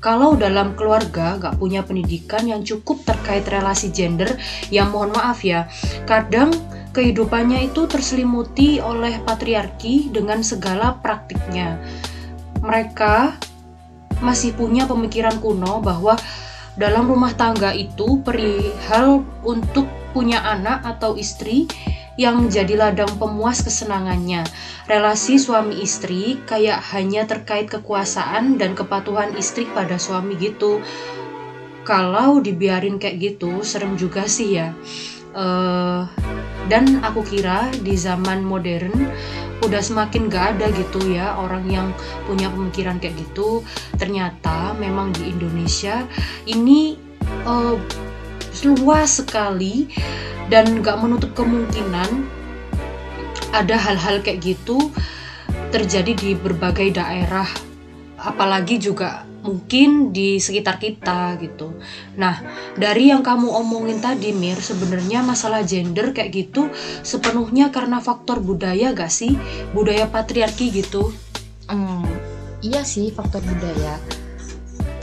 kalau 0.05 0.37
dalam 0.37 0.77
keluarga 0.77 1.41
gak 1.41 1.57
punya 1.57 1.81
pendidikan 1.81 2.45
yang 2.45 2.61
cukup 2.61 3.01
terkait 3.09 3.49
relasi 3.49 3.89
gender, 3.89 4.37
ya 4.69 4.85
mohon 4.85 5.17
maaf 5.17 5.41
ya, 5.41 5.65
kadang 6.05 6.53
kehidupannya 6.93 7.73
itu 7.73 7.89
terselimuti 7.89 8.85
oleh 8.85 9.17
patriarki 9.25 10.13
dengan 10.13 10.45
segala 10.45 11.01
praktiknya. 11.01 11.81
Mereka 12.61 13.41
masih 14.21 14.53
punya 14.53 14.85
pemikiran 14.85 15.41
kuno 15.41 15.81
bahwa 15.81 16.21
dalam 16.77 17.09
rumah 17.09 17.33
tangga 17.33 17.73
itu 17.73 18.21
perihal 18.21 19.25
untuk 19.41 19.89
punya 20.13 20.45
anak 20.45 20.85
atau 20.85 21.17
istri 21.17 21.65
yang 22.15 22.47
jadi 22.47 22.79
ladang 22.79 23.11
pemuas 23.19 23.63
kesenangannya. 23.63 24.47
Relasi 24.87 25.41
suami 25.41 25.83
istri 25.83 26.39
kayak 26.47 26.81
hanya 26.95 27.27
terkait 27.27 27.67
kekuasaan 27.67 28.61
dan 28.61 28.79
kepatuhan 28.79 29.35
istri 29.35 29.67
pada 29.71 29.99
suami 29.99 30.39
gitu. 30.39 30.79
Kalau 31.85 32.41
dibiarin 32.41 32.97
kayak 32.97 33.21
gitu, 33.21 33.61
serem 33.61 33.99
juga 33.99 34.25
sih 34.25 34.57
ya. 34.57 34.73
Uh, 35.35 36.07
dan 36.71 37.03
aku 37.03 37.27
kira 37.27 37.69
di 37.83 37.99
zaman 37.99 38.41
modern 38.41 38.95
udah 39.65 39.81
semakin 39.81 40.29
gak 40.29 40.57
ada 40.57 40.71
gitu 40.77 41.01
ya 41.11 41.35
orang 41.41 41.65
yang 41.67 41.89
punya 42.29 42.53
pemikiran 42.53 43.01
kayak 43.01 43.17
gitu 43.19 43.65
ternyata 43.97 44.77
memang 44.77 45.11
di 45.17 45.33
Indonesia 45.33 46.05
ini 46.45 47.01
uh, 47.49 47.75
luas 48.63 49.19
sekali 49.19 49.91
dan 50.53 50.85
gak 50.85 51.01
menutup 51.01 51.33
kemungkinan 51.33 52.29
ada 53.55 53.77
hal-hal 53.79 54.21
kayak 54.21 54.43
gitu 54.43 54.91
terjadi 55.71 56.13
di 56.15 56.31
berbagai 56.35 56.95
daerah 56.95 57.47
apalagi 58.19 58.81
juga 58.81 59.27
mungkin 59.45 60.17
di 60.17 60.41
sekitar 60.41 60.81
kita 60.81 61.37
gitu. 61.37 61.77
Nah, 62.17 62.41
dari 62.81 63.13
yang 63.13 63.21
kamu 63.21 63.53
omongin 63.53 64.01
tadi 64.01 64.33
Mir, 64.33 64.57
sebenarnya 64.57 65.21
masalah 65.21 65.61
gender 65.69 66.17
kayak 66.17 66.33
gitu 66.33 66.73
sepenuhnya 67.05 67.69
karena 67.69 68.01
faktor 68.01 68.41
budaya 68.41 68.97
gak 68.97 69.13
sih? 69.13 69.37
Budaya 69.77 70.09
patriarki 70.09 70.73
gitu. 70.73 71.13
Hmm, 71.69 72.09
iya 72.65 72.81
sih 72.89 73.13
faktor 73.13 73.45
budaya. 73.45 74.01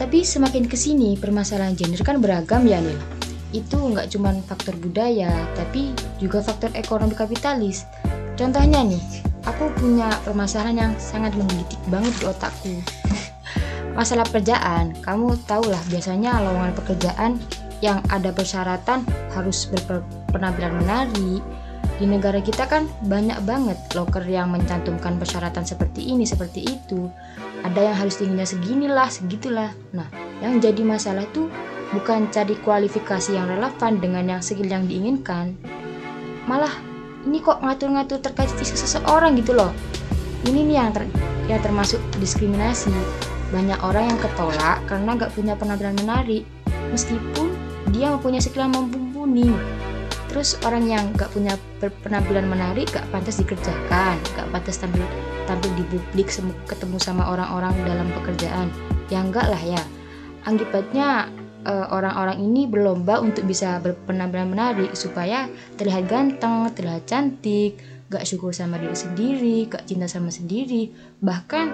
Tapi 0.01 0.25
semakin 0.25 0.65
ke 0.65 0.73
sini 0.73 1.13
permasalahan 1.21 1.77
gender 1.77 2.01
kan 2.01 2.17
beragam 2.17 2.65
ya 2.65 2.81
Nil. 2.81 2.97
Itu 3.51 3.77
nggak 3.79 4.15
cuma 4.15 4.31
faktor 4.47 4.75
budaya, 4.79 5.31
tapi 5.59 5.91
juga 6.19 6.39
faktor 6.39 6.71
ekonomi 6.73 7.15
kapitalis. 7.15 7.83
Contohnya 8.39 8.81
nih, 8.87 9.03
aku 9.45 9.69
punya 9.75 10.07
permasalahan 10.23 10.77
yang 10.89 10.93
sangat 10.97 11.35
menggelitik 11.35 11.79
banget 11.91 12.13
di 12.19 12.25
otakku. 12.25 12.73
Masalah 13.97 14.23
pekerjaan 14.23 14.95
kamu 15.03 15.35
tahulah 15.45 15.83
biasanya 15.91 16.39
lowongan 16.39 16.73
pekerjaan 16.79 17.31
yang 17.83 17.99
ada 18.07 18.31
persyaratan 18.31 19.03
harus 19.35 19.67
berpenampilan 19.67 20.79
menarik. 20.79 21.43
Di 22.01 22.09
negara 22.09 22.41
kita 22.41 22.65
kan 22.65 22.89
banyak 23.05 23.45
banget 23.45 23.77
loker 23.93 24.25
yang 24.25 24.49
mencantumkan 24.49 25.21
persyaratan 25.21 25.65
seperti 25.65 26.09
ini 26.13 26.25
seperti 26.25 26.65
itu. 26.65 27.09
Ada 27.61 27.93
yang 27.93 27.97
harus 27.97 28.17
tingginya 28.17 28.47
segini 28.47 28.89
lah 28.89 29.05
segitulah. 29.05 29.69
Nah 29.93 30.09
yang 30.41 30.57
jadi 30.57 30.81
masalah 30.81 31.29
tuh 31.29 31.49
bukan 31.91 32.31
cari 32.31 32.55
kualifikasi 32.61 33.35
yang 33.35 33.47
relevan 33.51 33.99
dengan 33.99 34.37
yang 34.37 34.41
skill 34.43 34.67
yang 34.67 34.87
diinginkan 34.87 35.55
malah 36.47 36.71
ini 37.27 37.37
kok 37.43 37.61
ngatur-ngatur 37.61 38.19
terkait 38.23 38.49
fisik 38.57 38.79
seseorang 38.79 39.37
gitu 39.37 39.53
loh 39.53 39.69
ini 40.49 40.65
nih 40.65 40.75
yang 40.81 40.91
ter 40.95 41.05
yang 41.49 41.61
termasuk 41.61 41.99
diskriminasi 42.17 42.93
banyak 43.51 43.79
orang 43.83 44.15
yang 44.15 44.19
ketolak 44.23 44.79
karena 44.87 45.19
gak 45.19 45.35
punya 45.35 45.53
penampilan 45.59 45.95
menarik, 45.99 46.47
meskipun 46.89 47.51
dia 47.91 48.07
mempunyai 48.15 48.39
skill 48.39 48.63
yang 48.63 48.73
mumpuni. 48.73 49.51
Terus 50.31 50.55
orang 50.63 50.87
yang 50.87 51.11
gak 51.19 51.35
punya 51.35 51.59
penampilan 51.83 52.47
menarik 52.47 52.87
gak 52.95 53.03
pantas 53.11 53.43
dikerjakan, 53.43 54.15
gak 54.39 54.47
pantas 54.55 54.79
tampil 54.79 55.03
tampil 55.43 55.71
di 55.75 55.83
publik 55.91 56.31
ketemu 56.63 56.97
sama 57.03 57.27
orang-orang 57.27 57.75
dalam 57.83 58.07
pekerjaan. 58.23 58.71
Ya 59.11 59.19
enggak 59.19 59.51
lah 59.51 59.59
ya. 59.59 59.83
Uh, 60.47 61.27
orang-orang 61.67 62.41
ini 62.41 62.65
berlomba 62.65 63.21
untuk 63.21 63.45
bisa 63.45 63.77
berpenampilan 63.81 64.49
menarik 64.49 64.91
supaya 64.97 65.45
terlihat 65.77 66.09
ganteng, 66.09 66.69
terlihat 66.73 67.05
cantik, 67.05 67.77
gak 68.11 68.27
syukur 68.27 68.51
sama 68.51 68.81
diri 68.81 68.97
sendiri, 68.97 69.57
gak 69.71 69.87
cinta 69.87 70.09
sama 70.09 70.33
sendiri, 70.33 70.91
bahkan 71.23 71.71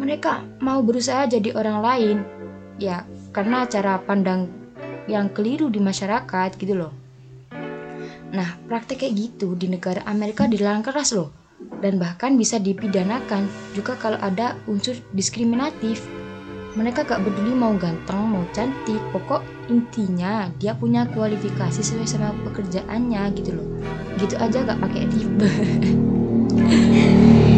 mereka 0.00 0.42
mau 0.62 0.80
berusaha 0.80 1.26
jadi 1.28 1.52
orang 1.54 1.78
lain. 1.82 2.16
Ya 2.80 3.06
karena 3.30 3.66
cara 3.66 4.00
pandang 4.02 4.50
yang 5.06 5.30
keliru 5.30 5.68
di 5.68 5.78
masyarakat 5.78 6.50
gitu 6.56 6.74
loh. 6.74 6.92
Nah 8.34 8.58
praktek 8.66 9.06
kayak 9.06 9.14
gitu 9.14 9.54
di 9.54 9.70
negara 9.70 10.02
Amerika 10.08 10.48
dilarang 10.48 10.82
keras 10.82 11.14
loh. 11.14 11.30
Dan 11.84 12.00
bahkan 12.00 12.34
bisa 12.34 12.58
dipidanakan 12.58 13.46
juga 13.76 13.94
kalau 14.00 14.18
ada 14.18 14.58
unsur 14.66 14.96
diskriminatif 15.12 16.02
mereka 16.74 17.06
gak 17.06 17.22
peduli 17.22 17.54
mau 17.54 17.70
ganteng 17.78 18.34
mau 18.34 18.42
cantik 18.50 18.98
pokok 19.14 19.46
intinya 19.70 20.50
dia 20.58 20.74
punya 20.74 21.06
kualifikasi 21.06 21.78
sesuai 21.78 22.06
sama 22.06 22.34
pekerjaannya 22.50 23.22
gitu 23.38 23.54
loh. 23.54 23.66
Gitu 24.18 24.34
aja 24.34 24.66
gak 24.66 24.80
pakai 24.82 25.06
tipe. 25.10 25.48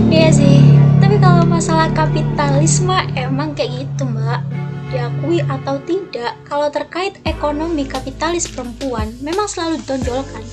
Iya 0.06 0.30
sih 0.32 0.62
tapi 1.02 1.20
kalau 1.20 1.44
masalah 1.44 1.92
kapitalisme 1.92 2.94
emang 3.16 3.52
kayak 3.56 3.84
gitu 3.84 4.04
mbak. 4.08 4.40
Diakui 4.86 5.42
atau 5.42 5.82
tidak 5.82 6.38
kalau 6.46 6.70
terkait 6.70 7.18
ekonomi 7.26 7.84
kapitalis 7.84 8.46
perempuan 8.46 9.10
memang 9.18 9.50
selalu 9.50 9.82
ditonjolkan. 9.82 10.44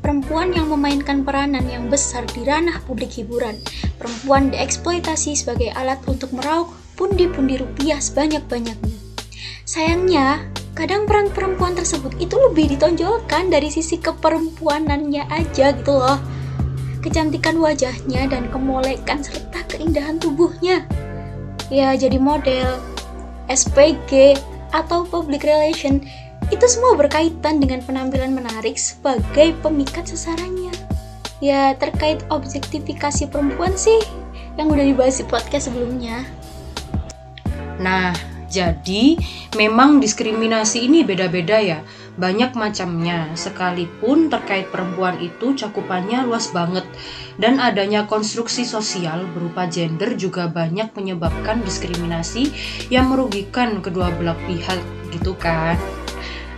Perempuan 0.00 0.56
yang 0.56 0.72
memainkan 0.72 1.20
peranan 1.26 1.68
yang 1.68 1.90
besar 1.92 2.24
di 2.32 2.46
ranah 2.48 2.80
publik 2.88 3.12
hiburan. 3.12 3.60
Perempuan 4.00 4.48
dieksploitasi 4.48 5.36
sebagai 5.36 5.68
alat 5.76 6.00
untuk 6.08 6.32
meraup 6.32 6.72
pundi-pundi 6.98 7.62
rupiah 7.62 8.02
sebanyak-banyaknya 8.02 8.98
sayangnya 9.62 10.42
kadang 10.74 11.06
peran 11.06 11.30
perempuan 11.30 11.78
tersebut 11.78 12.18
itu 12.18 12.34
lebih 12.34 12.74
ditonjolkan 12.74 13.48
dari 13.48 13.70
sisi 13.70 14.02
keperempuanannya 14.02 15.30
aja 15.30 15.70
gitu 15.78 15.94
loh 15.94 16.18
kecantikan 17.00 17.56
wajahnya 17.62 18.26
dan 18.26 18.50
kemolekan 18.50 19.22
serta 19.22 19.62
keindahan 19.70 20.18
tubuhnya. 20.18 20.84
Ya, 21.68 21.94
jadi 21.94 22.18
model, 22.18 22.80
SPG, 23.48 24.40
atau 24.72 25.04
public 25.08 25.44
relation 25.44 26.04
itu 26.48 26.64
semua 26.64 26.96
berkaitan 26.96 27.60
dengan 27.60 27.84
penampilan 27.84 28.32
menarik 28.32 28.76
sebagai 28.76 29.52
pemikat 29.60 30.08
sasarannya. 30.08 30.72
Ya, 31.38 31.76
terkait 31.78 32.24
objektifikasi 32.32 33.30
perempuan 33.30 33.76
sih 33.78 34.00
yang 34.58 34.72
udah 34.72 34.82
dibahas 34.82 35.22
di 35.22 35.24
podcast 35.28 35.70
sebelumnya. 35.70 36.26
Nah, 37.78 38.14
jadi 38.48 39.14
memang 39.60 40.00
diskriminasi 40.00 40.88
ini 40.88 41.04
beda-beda 41.04 41.60
ya 41.60 41.80
banyak 42.18 42.56
macamnya. 42.58 43.30
Sekalipun 43.38 44.32
terkait 44.32 44.72
perempuan 44.72 45.20
itu 45.22 45.54
cakupannya 45.54 46.26
luas 46.26 46.50
banget 46.50 46.82
dan 47.38 47.62
adanya 47.62 48.08
konstruksi 48.10 48.66
sosial 48.66 49.22
berupa 49.36 49.70
gender 49.70 50.18
juga 50.18 50.50
banyak 50.50 50.90
menyebabkan 50.98 51.62
diskriminasi 51.62 52.50
yang 52.90 53.12
merugikan 53.12 53.78
kedua 53.78 54.10
belah 54.16 54.36
pihak 54.48 54.82
gitu 55.14 55.38
kan. 55.38 55.78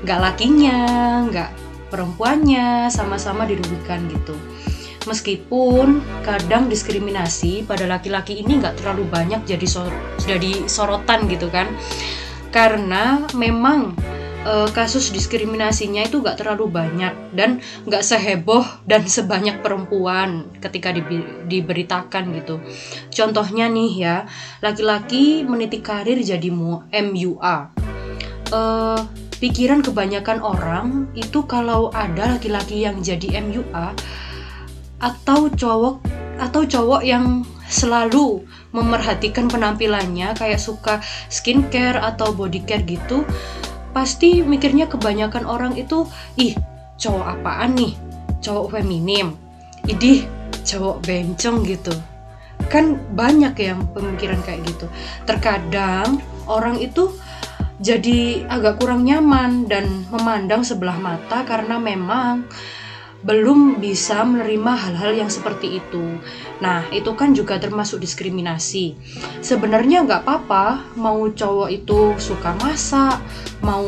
Gak 0.07 0.21
lakinya, 0.23 0.81
gak 1.29 1.53
perempuannya 1.93 2.89
sama-sama 2.89 3.45
dirugikan 3.45 4.09
gitu. 4.09 4.33
Meskipun 5.09 6.05
kadang 6.21 6.69
diskriminasi 6.69 7.65
pada 7.65 7.89
laki-laki 7.89 8.45
ini 8.45 8.61
nggak 8.61 8.85
terlalu 8.85 9.09
banyak 9.09 9.49
jadi 9.49 9.65
sor 9.65 9.89
jadi 10.21 10.69
sorotan 10.69 11.25
gitu 11.25 11.49
kan, 11.49 11.73
karena 12.53 13.25
memang 13.33 13.97
e, 14.45 14.69
kasus 14.77 15.09
diskriminasinya 15.09 16.05
itu 16.05 16.21
nggak 16.21 16.45
terlalu 16.45 16.69
banyak 16.69 17.17
dan 17.33 17.65
nggak 17.89 18.05
seheboh 18.05 18.61
dan 18.85 19.09
sebanyak 19.09 19.65
perempuan 19.65 20.53
ketika 20.61 20.93
di, 20.93 21.01
diberitakan 21.49 22.37
gitu. 22.37 22.61
Contohnya 23.09 23.73
nih 23.73 23.93
ya, 23.97 24.17
laki-laki 24.61 25.49
meniti 25.49 25.81
karir 25.81 26.21
jadi 26.21 26.53
MUA. 26.93 27.57
E, 28.53 28.61
pikiran 29.41 29.81
kebanyakan 29.81 30.45
orang 30.45 30.87
itu 31.17 31.49
kalau 31.49 31.89
ada 31.97 32.37
laki-laki 32.37 32.85
yang 32.85 33.01
jadi 33.01 33.41
MUA 33.41 33.97
atau 35.01 35.49
cowok 35.49 36.05
atau 36.41 36.63
cowok 36.65 37.03
yang 37.05 37.45
selalu 37.69 38.45
memerhatikan 38.73 39.47
penampilannya 39.47 40.33
kayak 40.37 40.61
suka 40.61 41.05
skincare 41.29 42.01
atau 42.01 42.33
body 42.33 42.65
care 42.65 42.85
gitu 42.85 43.25
pasti 43.91 44.43
mikirnya 44.43 44.87
kebanyakan 44.87 45.45
orang 45.47 45.75
itu 45.75 46.07
ih 46.39 46.55
cowok 47.01 47.41
apaan 47.41 47.75
nih? 47.75 47.93
Cowok 48.41 48.79
feminim. 48.79 49.35
Idih 49.89 50.29
cowok 50.63 51.03
bencong 51.05 51.65
gitu. 51.67 51.95
Kan 52.69 53.01
banyak 53.17 53.57
yang 53.59 53.89
pemikiran 53.91 54.41
kayak 54.45 54.63
gitu. 54.69 54.87
Terkadang 55.25 56.21
orang 56.47 56.79
itu 56.79 57.11
jadi 57.81 58.45
agak 58.47 58.77
kurang 58.77 59.09
nyaman 59.09 59.65
dan 59.65 60.05
memandang 60.13 60.61
sebelah 60.61 61.01
mata 61.01 61.49
karena 61.49 61.81
memang 61.81 62.45
belum 63.21 63.85
bisa 63.85 64.25
menerima 64.25 64.73
hal-hal 64.73 65.13
yang 65.13 65.31
seperti 65.31 65.81
itu. 65.83 66.17
Nah, 66.65 66.89
itu 66.89 67.13
kan 67.13 67.37
juga 67.37 67.61
termasuk 67.61 68.01
diskriminasi. 68.01 68.97
Sebenarnya 69.45 70.09
nggak 70.09 70.25
apa-apa 70.25 70.97
mau 70.97 71.29
cowok 71.29 71.69
itu 71.69 72.17
suka 72.17 72.57
masak, 72.65 73.21
mau 73.61 73.85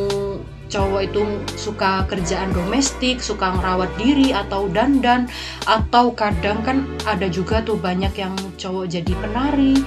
cowok 0.68 1.00
itu 1.04 1.22
suka 1.56 2.04
kerjaan 2.08 2.52
domestik, 2.52 3.20
suka 3.20 3.52
ngerawat 3.56 3.92
diri 4.00 4.32
atau 4.32 4.68
dandan, 4.72 5.28
atau 5.68 6.12
kadang 6.12 6.60
kan 6.64 6.84
ada 7.04 7.28
juga 7.28 7.60
tuh 7.60 7.76
banyak 7.76 8.12
yang 8.16 8.32
cowok 8.56 8.88
jadi 8.88 9.12
penari. 9.20 9.80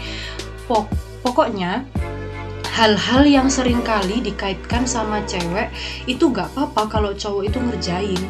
Pok 0.65 0.89
pokoknya 1.21 1.85
hal-hal 2.75 3.23
yang 3.23 3.47
sering 3.47 3.79
kali 3.85 4.19
dikaitkan 4.19 4.83
sama 4.83 5.23
cewek 5.23 5.71
itu 6.11 6.27
gak 6.27 6.51
apa-apa 6.53 6.91
kalau 6.91 7.11
cowok 7.15 7.47
itu 7.47 7.57
ngerjain 7.61 8.21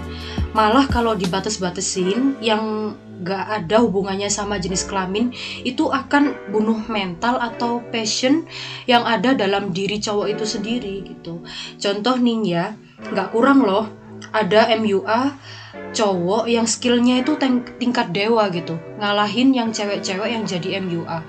malah 0.56 0.88
kalau 0.88 1.20
dibatas-batasin 1.20 2.40
yang 2.40 2.96
gak 3.28 3.44
ada 3.64 3.84
hubungannya 3.84 4.32
sama 4.32 4.56
jenis 4.56 4.88
kelamin 4.88 5.36
itu 5.68 5.92
akan 5.92 6.32
bunuh 6.48 6.80
mental 6.88 7.36
atau 7.44 7.84
passion 7.92 8.48
yang 8.88 9.04
ada 9.04 9.36
dalam 9.36 9.76
diri 9.76 10.00
cowok 10.00 10.32
itu 10.32 10.48
sendiri 10.48 11.04
gitu. 11.04 11.44
Contoh 11.76 12.16
nih 12.16 12.40
ya 12.48 12.66
gak 13.12 13.36
kurang 13.36 13.68
loh 13.68 13.92
ada 14.32 14.72
MUA 14.80 15.36
cowok 15.92 16.48
yang 16.48 16.64
skillnya 16.64 17.20
itu 17.20 17.36
tingkat 17.80 18.16
dewa 18.16 18.48
gitu. 18.48 18.80
Ngalahin 19.00 19.52
yang 19.52 19.76
cewek-cewek 19.76 20.40
yang 20.40 20.48
jadi 20.48 20.80
MUA 20.80 21.20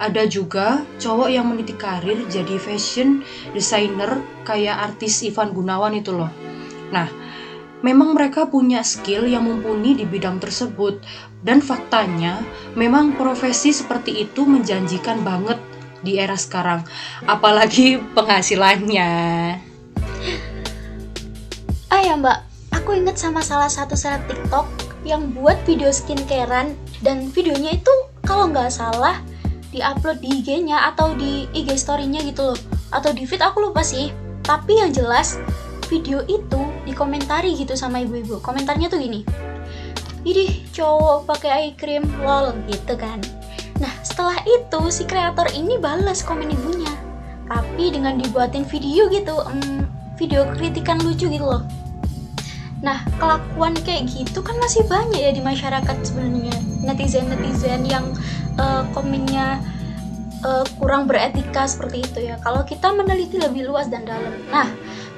ada 0.00 0.22
juga 0.24 0.88
cowok 0.96 1.28
yang 1.28 1.44
meniti 1.52 1.76
karir 1.76 2.16
jadi 2.32 2.56
fashion 2.56 3.20
designer 3.52 4.24
kayak 4.48 4.92
artis 4.92 5.20
Ivan 5.20 5.52
Gunawan 5.52 5.92
itu 6.00 6.16
loh. 6.16 6.32
Nah 6.88 7.08
memang 7.80 8.16
mereka 8.16 8.48
punya 8.48 8.84
skill 8.84 9.28
yang 9.28 9.44
mumpuni 9.44 9.96
di 9.96 10.04
bidang 10.04 10.40
tersebut. 10.40 11.00
Dan 11.40 11.64
faktanya 11.64 12.44
memang 12.76 13.16
profesi 13.16 13.72
seperti 13.72 14.28
itu 14.28 14.44
menjanjikan 14.44 15.24
banget 15.24 15.56
di 16.04 16.20
era 16.20 16.36
sekarang. 16.36 16.84
Apalagi 17.24 18.00
penghasilannya. 18.16 19.12
Ah 21.90 22.00
ya 22.00 22.14
mbak. 22.16 22.46
Aku 22.70 22.96
inget 22.96 23.18
sama 23.18 23.42
salah 23.42 23.68
satu 23.68 23.98
seleb 23.98 24.24
TikTok 24.30 24.64
yang 25.02 25.34
buat 25.34 25.58
video 25.66 25.90
skincarean 25.90 26.72
dan 27.02 27.28
videonya 27.34 27.76
itu 27.76 27.92
kalau 28.22 28.46
nggak 28.46 28.70
salah 28.70 29.18
diupload 29.74 30.22
di 30.22 30.42
IG-nya 30.42 30.92
atau 30.94 31.14
di 31.14 31.50
IG 31.50 31.74
story-nya 31.76 32.22
gitu 32.24 32.54
loh. 32.54 32.58
Atau 32.94 33.14
di 33.14 33.26
feed 33.26 33.42
aku 33.42 33.70
lupa 33.70 33.82
sih. 33.82 34.14
Tapi 34.46 34.82
yang 34.82 34.90
jelas 34.90 35.38
video 35.90 36.22
itu 36.30 36.62
dikomentari 36.86 37.58
gitu 37.58 37.74
sama 37.74 38.00
ibu-ibu 38.06 38.38
komentarnya 38.38 38.86
tuh 38.86 39.02
gini 39.02 39.26
ini 40.22 40.62
cowok 40.70 41.26
pakai 41.26 41.50
eye 41.50 41.72
cream 41.74 42.06
lol 42.22 42.54
gitu 42.70 42.94
kan 42.94 43.18
nah 43.82 43.90
setelah 44.06 44.38
itu 44.46 44.80
si 44.94 45.02
kreator 45.02 45.50
ini 45.50 45.76
balas 45.82 46.22
komen 46.22 46.46
ibunya 46.46 46.94
tapi 47.50 47.90
dengan 47.90 48.14
dibuatin 48.22 48.62
video 48.62 49.10
gitu 49.10 49.34
um, 49.42 49.84
video 50.14 50.46
kritikan 50.54 51.02
lucu 51.02 51.26
gitu 51.26 51.42
loh 51.42 51.66
Nah, 52.80 53.04
kelakuan 53.20 53.76
kayak 53.76 54.08
gitu 54.08 54.40
kan 54.40 54.56
masih 54.56 54.88
banyak 54.88 55.20
ya 55.20 55.32
di 55.36 55.44
masyarakat 55.44 55.96
sebenarnya. 56.00 56.56
Netizen-netizen 56.80 57.84
yang 57.84 58.08
uh, 58.56 58.88
komennya 58.96 59.60
uh, 60.40 60.64
kurang 60.80 61.04
beretika 61.04 61.68
seperti 61.68 62.08
itu 62.08 62.18
ya. 62.32 62.40
Kalau 62.40 62.64
kita 62.64 62.88
meneliti 62.88 63.36
lebih 63.36 63.68
luas 63.68 63.92
dan 63.92 64.08
dalam. 64.08 64.32
Nah, 64.48 64.68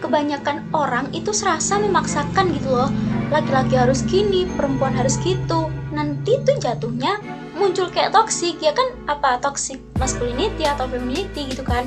kebanyakan 0.02 0.66
orang 0.74 1.06
itu 1.14 1.30
serasa 1.30 1.78
memaksakan 1.78 2.50
gitu 2.58 2.74
loh. 2.74 2.90
Laki-laki 3.30 3.78
harus 3.78 4.02
gini, 4.04 4.44
perempuan 4.58 4.92
harus 4.92 5.16
gitu. 5.22 5.70
Nanti 5.94 6.42
tuh 6.42 6.58
jatuhnya 6.58 7.22
muncul 7.54 7.86
kayak 7.88 8.10
toxic 8.10 8.58
ya 8.58 8.74
kan 8.74 8.92
apa 9.06 9.38
toxic 9.38 9.78
masculinity 9.96 10.66
atau 10.66 10.90
femininity 10.90 11.54
gitu 11.54 11.62
kan. 11.62 11.86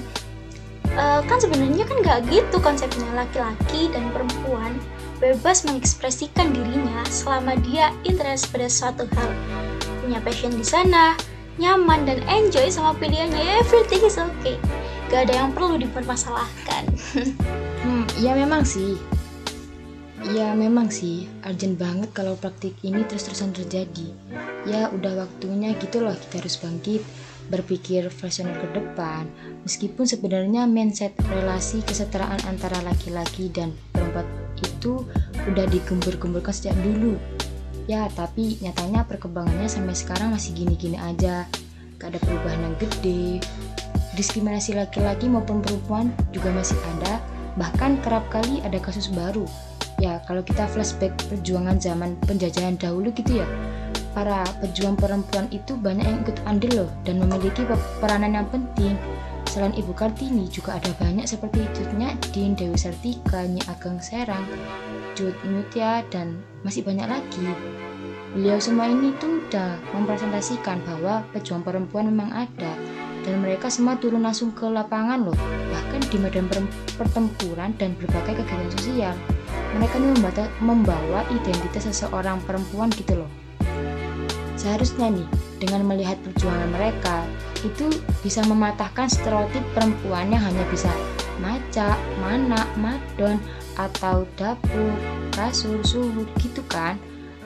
Uh, 0.95 1.19
kan 1.27 1.37
sebenarnya 1.43 1.83
kan 1.83 1.97
nggak 1.99 2.19
gitu 2.31 2.57
konsepnya 2.63 3.11
laki-laki 3.11 3.91
dan 3.91 4.07
perempuan 4.15 4.79
bebas 5.19 5.67
mengekspresikan 5.67 6.55
dirinya 6.55 7.03
selama 7.11 7.59
dia 7.67 7.91
interest 8.07 8.47
pada 8.55 8.71
suatu 8.71 9.03
hal. 9.03 9.29
Punya 9.99 10.23
passion 10.23 10.55
di 10.55 10.63
sana, 10.63 11.19
nyaman 11.59 12.07
dan 12.07 12.19
enjoy 12.27 12.67
sama 12.71 12.95
pilihannya, 12.99 13.63
everything 13.63 14.03
is 14.03 14.19
okay. 14.19 14.55
Gak 15.11 15.29
ada 15.29 15.33
yang 15.45 15.51
perlu 15.53 15.77
dipermasalahkan. 15.77 16.83
hmm, 17.83 18.05
ya 18.19 18.33
memang 18.33 18.65
sih. 18.65 18.97
Ya 20.33 20.57
memang 20.57 20.89
sih, 20.89 21.29
urgent 21.45 21.77
banget 21.77 22.09
kalau 22.17 22.33
praktik 22.33 22.73
ini 22.81 23.05
terus-terusan 23.05 23.53
terjadi. 23.53 24.09
Ya 24.65 24.89
udah 24.89 25.25
waktunya 25.27 25.77
gitu 25.77 26.01
loh 26.01 26.17
kita 26.17 26.41
harus 26.41 26.57
bangkit, 26.57 27.05
berpikir 27.53 28.09
visioner 28.09 28.57
ke 28.57 28.67
depan. 28.73 29.29
Meskipun 29.61 30.09
sebenarnya 30.09 30.65
mindset 30.65 31.13
relasi 31.29 31.85
kesetaraan 31.85 32.41
antara 32.49 32.81
laki-laki 32.81 33.53
dan 33.53 33.77
perempuan 33.93 34.25
itu 34.57 35.05
udah 35.45 35.65
digembur-gemburkan 35.69 36.53
sejak 36.55 36.73
dulu 36.81 37.19
ya 37.85 38.09
tapi 38.17 38.57
nyatanya 38.65 39.05
perkembangannya 39.05 39.69
sampai 39.69 39.93
sekarang 39.93 40.33
masih 40.33 40.57
gini-gini 40.57 40.97
aja 40.97 41.45
gak 42.01 42.13
ada 42.13 42.19
perubahan 42.21 42.61
yang 42.65 42.75
gede 42.81 43.41
diskriminasi 44.15 44.73
laki-laki 44.73 45.27
maupun 45.27 45.59
perempuan 45.61 46.09
juga 46.31 46.49
masih 46.55 46.79
ada. 46.97 47.21
Bahkan 47.59 48.03
kerap 48.03 48.27
kali 48.31 48.63
ada 48.63 48.79
kasus 48.81 49.11
baru. 49.11 49.43
Ya 49.99 50.19
kalau 50.27 50.43
kita 50.43 50.67
flashback 50.71 51.15
perjuangan 51.31 51.79
zaman 51.79 52.19
penjajahan 52.27 52.75
dahulu 52.75 53.15
gitu 53.15 53.43
ya 53.43 53.47
para 54.15 54.47
pejuang 54.63 54.95
perempuan 54.95 55.51
itu 55.51 55.75
banyak 55.75 56.07
yang 56.07 56.19
ikut 56.23 56.39
andil 56.47 56.71
loh 56.87 56.89
dan 57.03 57.19
memiliki 57.19 57.67
peranan 57.99 58.31
yang 58.39 58.47
penting. 58.47 58.95
Selain 59.51 59.75
Ibu 59.75 59.95
Kartini, 59.95 60.51
juga 60.51 60.79
ada 60.79 60.91
banyak 60.99 61.23
seperti 61.27 61.63
Jutnya 61.75 62.11
Din, 62.31 62.57
Dewi 62.59 62.75
Sartika, 62.75 63.45
Nyi 63.45 63.63
Ageng 63.71 64.03
Serang, 64.03 64.43
Jut 65.15 65.35
Nutya, 65.47 66.03
dan 66.11 66.43
masih 66.65 66.83
banyak 66.83 67.07
lagi. 67.07 67.47
Beliau 68.35 68.59
semua 68.59 68.91
ini 68.91 69.15
tuh 69.15 69.39
udah 69.47 69.79
mempresentasikan 69.95 70.83
bahwa 70.83 71.23
pejuang 71.31 71.63
perempuan 71.63 72.11
memang 72.11 72.35
ada 72.35 72.71
dan 73.25 73.41
mereka 73.41 73.67
semua 73.73 73.97
turun 73.97 74.21
langsung 74.21 74.53
ke 74.53 74.69
lapangan 74.69 75.25
loh 75.25 75.37
bahkan 75.73 76.01
di 76.07 76.17
medan 76.21 76.45
pertempuran 76.95 77.73
dan 77.81 77.97
berbagai 77.97 78.45
kegiatan 78.45 78.69
sosial 78.77 79.15
mereka 79.75 79.97
ini 79.99 80.13
membawa 80.61 81.25
identitas 81.33 81.89
seseorang 81.89 82.39
perempuan 82.45 82.93
gitu 82.93 83.25
loh 83.25 83.29
seharusnya 84.55 85.09
nih 85.11 85.27
dengan 85.59 85.83
melihat 85.89 86.15
perjuangan 86.21 86.69
mereka 86.69 87.25
itu 87.65 87.89
bisa 88.21 88.45
mematahkan 88.45 89.09
stereotip 89.09 89.65
perempuan 89.73 90.29
yang 90.29 90.45
hanya 90.45 90.61
bisa 90.69 90.93
maca, 91.41 91.97
mana, 92.21 92.63
madon, 92.79 93.41
atau 93.75 94.23
dapur, 94.39 94.93
kasur, 95.35 95.81
suhu 95.83 96.23
gitu 96.39 96.61
kan. 96.69 96.95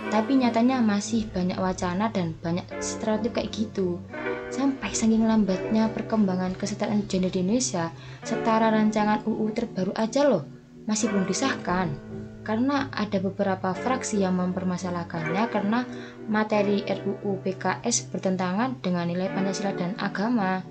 Tapi 0.09 0.41
nyatanya 0.41 0.81
masih 0.81 1.29
banyak 1.29 1.57
wacana 1.57 2.09
dan 2.09 2.33
banyak 2.41 2.65
stereotip 2.81 3.37
kayak 3.37 3.53
gitu. 3.53 4.01
Sampai 4.49 4.97
saking 4.97 5.29
lambatnya 5.29 5.93
perkembangan 5.93 6.57
kesetaraan 6.57 7.05
gender 7.05 7.29
di 7.29 7.45
Indonesia, 7.45 7.93
setara 8.25 8.73
rancangan 8.73 9.21
UU 9.29 9.45
terbaru 9.53 9.93
aja 9.93 10.25
loh, 10.25 10.43
masih 10.89 11.13
belum 11.13 11.29
disahkan. 11.29 11.93
Karena 12.41 12.89
ada 12.89 13.21
beberapa 13.21 13.77
fraksi 13.77 14.25
yang 14.25 14.41
mempermasalahkannya 14.41 15.43
karena 15.53 15.85
materi 16.25 16.81
RUU 16.81 17.45
PKS 17.45 18.09
bertentangan 18.09 18.81
dengan 18.81 19.05
nilai 19.05 19.29
Pancasila 19.29 19.69
dan 19.77 19.93
agama. 20.01 20.65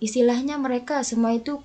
Istilahnya 0.00 0.56
mereka 0.56 1.04
semua 1.04 1.36
itu 1.36 1.60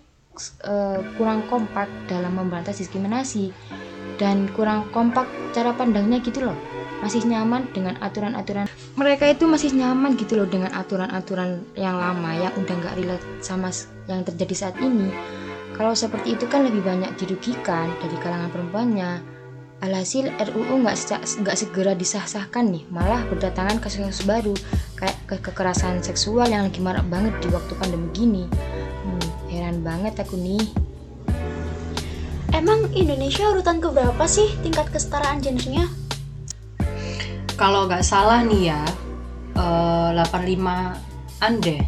uh, 0.67 0.99
kurang 1.15 1.47
kompak 1.47 1.88
dalam 2.12 2.36
memberantas 2.36 2.84
diskriminasi 2.84 3.56
dan 4.19 4.51
kurang 4.51 4.91
kompak 4.91 5.27
cara 5.56 5.71
pandangnya 5.71 6.19
gitu 6.19 6.51
loh 6.51 6.81
masih 7.02 7.26
nyaman 7.26 7.68
dengan 7.74 7.98
aturan-aturan. 8.00 8.70
Mereka 8.96 9.34
itu 9.34 9.50
masih 9.50 9.74
nyaman 9.74 10.16
gitu 10.16 10.38
loh 10.38 10.48
dengan 10.48 10.72
aturan-aturan 10.72 11.66
yang 11.74 11.98
lama 11.98 12.32
yang 12.38 12.54
udah 12.56 12.76
nggak 12.78 12.96
relate 13.02 13.26
sama 13.42 13.74
yang 14.06 14.22
terjadi 14.22 14.54
saat 14.56 14.78
ini. 14.80 15.10
Kalau 15.76 15.98
seperti 15.98 16.38
itu 16.38 16.46
kan 16.46 16.62
lebih 16.64 16.86
banyak 16.86 17.18
dirugikan 17.18 17.90
dari 18.00 18.18
kalangan 18.22 18.54
perempuannya. 18.54 19.12
Alhasil 19.82 20.30
RUU 20.38 20.86
nggak 20.86 20.94
nggak 21.42 21.58
segera 21.58 21.98
disah-sahkan 21.98 22.70
nih 22.70 22.86
malah 22.94 23.26
berdatangan 23.34 23.82
kasus-kasus 23.82 24.30
baru 24.30 24.54
kayak 24.94 25.18
ke 25.26 25.36
kekerasan 25.42 26.06
seksual 26.06 26.46
yang 26.46 26.70
lagi 26.70 26.78
marak 26.86 27.02
banget 27.10 27.34
di 27.42 27.50
waktu 27.50 27.74
pandemi 27.82 28.08
gini. 28.14 28.46
Hmm, 29.02 29.26
heran 29.50 29.82
banget 29.82 30.22
aku 30.22 30.38
nih. 30.38 30.62
Emang 32.54 32.94
Indonesia 32.94 33.50
urutan 33.50 33.82
keberapa 33.82 34.22
sih 34.30 34.54
tingkat 34.62 34.94
kesetaraan 34.94 35.42
gendernya? 35.42 35.90
Kalau 37.62 37.86
nggak 37.86 38.02
salah 38.02 38.41
nih 38.41 38.74
ya 38.74 38.82
uh, 39.54 40.10
85an 40.17 41.54
deh 41.62 41.86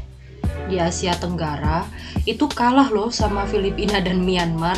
di 0.69 0.77
Asia 0.77 1.17
Tenggara 1.17 1.89
itu 2.29 2.45
kalah 2.45 2.93
loh 2.93 3.09
sama 3.09 3.49
Filipina 3.49 3.97
dan 3.97 4.21
Myanmar. 4.21 4.77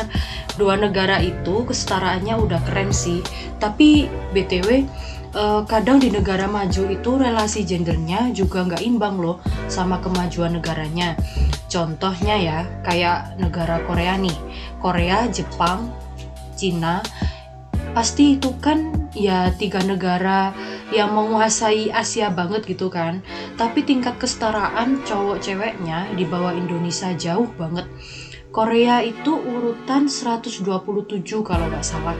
Dua 0.56 0.72
negara 0.80 1.20
itu 1.20 1.68
kesetaraannya 1.68 2.40
udah 2.40 2.64
keren 2.64 2.96
sih. 2.96 3.20
Tapi 3.60 4.08
btw 4.32 4.88
uh, 5.36 5.68
kadang 5.68 6.00
di 6.00 6.08
negara 6.08 6.48
maju 6.48 6.88
itu 6.88 7.10
relasi 7.20 7.68
gendernya 7.68 8.32
juga 8.32 8.64
nggak 8.64 8.80
imbang 8.80 9.20
loh 9.20 9.44
sama 9.68 10.00
kemajuan 10.00 10.56
negaranya. 10.56 11.12
Contohnya 11.68 12.40
ya 12.40 12.58
kayak 12.80 13.36
negara 13.36 13.84
Korea 13.84 14.16
nih. 14.16 14.34
Korea 14.80 15.28
Jepang 15.28 15.92
Cina 16.56 17.04
pasti 17.92 18.40
itu 18.40 18.56
kan 18.64 19.05
ya 19.16 19.48
tiga 19.56 19.80
negara 19.80 20.52
yang 20.92 21.16
menguasai 21.16 21.88
Asia 21.88 22.28
banget 22.28 22.68
gitu 22.68 22.92
kan. 22.92 23.24
Tapi 23.56 23.82
tingkat 23.82 24.20
kesetaraan 24.20 25.00
cowok 25.08 25.40
ceweknya 25.40 26.12
di 26.12 26.28
bawah 26.28 26.52
Indonesia 26.52 27.16
jauh 27.16 27.48
banget. 27.56 27.88
Korea 28.52 29.00
itu 29.00 29.36
urutan 29.36 30.08
127 30.08 30.64
kalau 31.40 31.66
nggak 31.72 31.84
salah. 31.84 32.16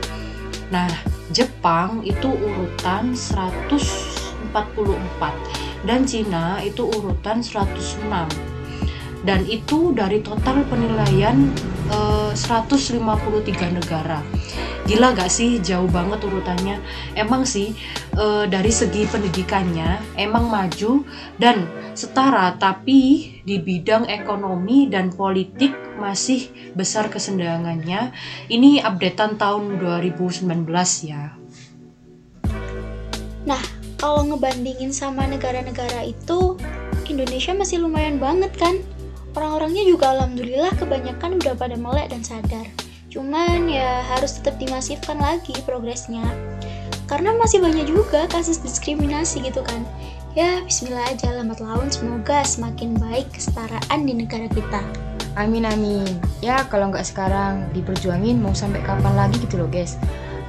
Nah 0.73 0.89
Jepang 1.29 2.01
itu 2.01 2.33
urutan 2.33 3.13
144 3.13 5.85
dan 5.85 6.01
Cina 6.03 6.57
itu 6.65 6.89
urutan 6.89 7.45
106 7.45 8.57
dan 9.27 9.43
itu 9.43 9.91
dari 9.91 10.23
total 10.23 10.63
penilaian 10.71 11.51
eh, 11.91 12.31
153 12.31 13.03
negara 13.75 14.23
gila 14.87 15.11
gak 15.13 15.27
sih 15.27 15.59
jauh 15.59 15.91
banget 15.91 16.23
urutannya 16.23 16.79
emang 17.19 17.43
sih 17.43 17.75
e, 18.15 18.25
dari 18.47 18.71
segi 18.71 19.03
pendidikannya 19.05 20.15
emang 20.15 20.47
maju 20.47 21.03
dan 21.35 21.67
setara 21.91 22.55
tapi 22.55 23.29
di 23.43 23.59
bidang 23.59 24.07
ekonomi 24.07 24.87
dan 24.87 25.11
politik 25.11 25.75
masih 25.99 26.47
besar 26.71 27.11
kesendangannya 27.11 28.15
ini 28.47 28.79
updatean 28.79 29.35
tahun 29.35 29.77
2019 29.83 30.47
ya 31.03 31.35
Nah, 33.47 33.63
kalau 33.95 34.27
ngebandingin 34.27 34.91
sama 34.91 35.23
negara-negara 35.23 36.03
itu, 36.03 36.59
Indonesia 37.07 37.55
masih 37.55 37.79
lumayan 37.79 38.19
banget 38.19 38.51
kan? 38.59 38.75
Orang-orangnya 39.39 39.87
juga 39.87 40.11
alhamdulillah 40.11 40.75
kebanyakan 40.75 41.39
udah 41.39 41.55
pada 41.55 41.79
melek 41.79 42.11
dan 42.11 42.27
sadar. 42.27 42.67
Cuman 43.17 43.65
ya 43.65 44.05
harus 44.13 44.37
tetap 44.37 44.61
dimasifkan 44.61 45.17
lagi 45.17 45.57
progresnya. 45.65 46.21
Karena 47.09 47.33
masih 47.33 47.65
banyak 47.65 47.89
juga 47.89 48.29
kasus 48.29 48.61
diskriminasi 48.61 49.41
gitu 49.41 49.65
kan. 49.65 49.81
Ya, 50.37 50.61
bismillah 50.61 51.01
aja 51.09 51.33
lambat 51.33 51.57
laun 51.57 51.89
semoga 51.89 52.45
semakin 52.45 52.93
baik 53.01 53.25
kesetaraan 53.33 54.05
di 54.05 54.13
negara 54.13 54.45
kita. 54.53 54.85
Amin 55.33 55.65
amin. 55.65 56.05
Ya 56.45 56.61
kalau 56.69 56.93
nggak 56.93 57.09
sekarang 57.09 57.65
diperjuangin 57.73 58.37
mau 58.37 58.53
sampai 58.53 58.85
kapan 58.85 59.17
lagi 59.17 59.41
gitu 59.41 59.65
loh 59.65 59.69
guys. 59.69 59.97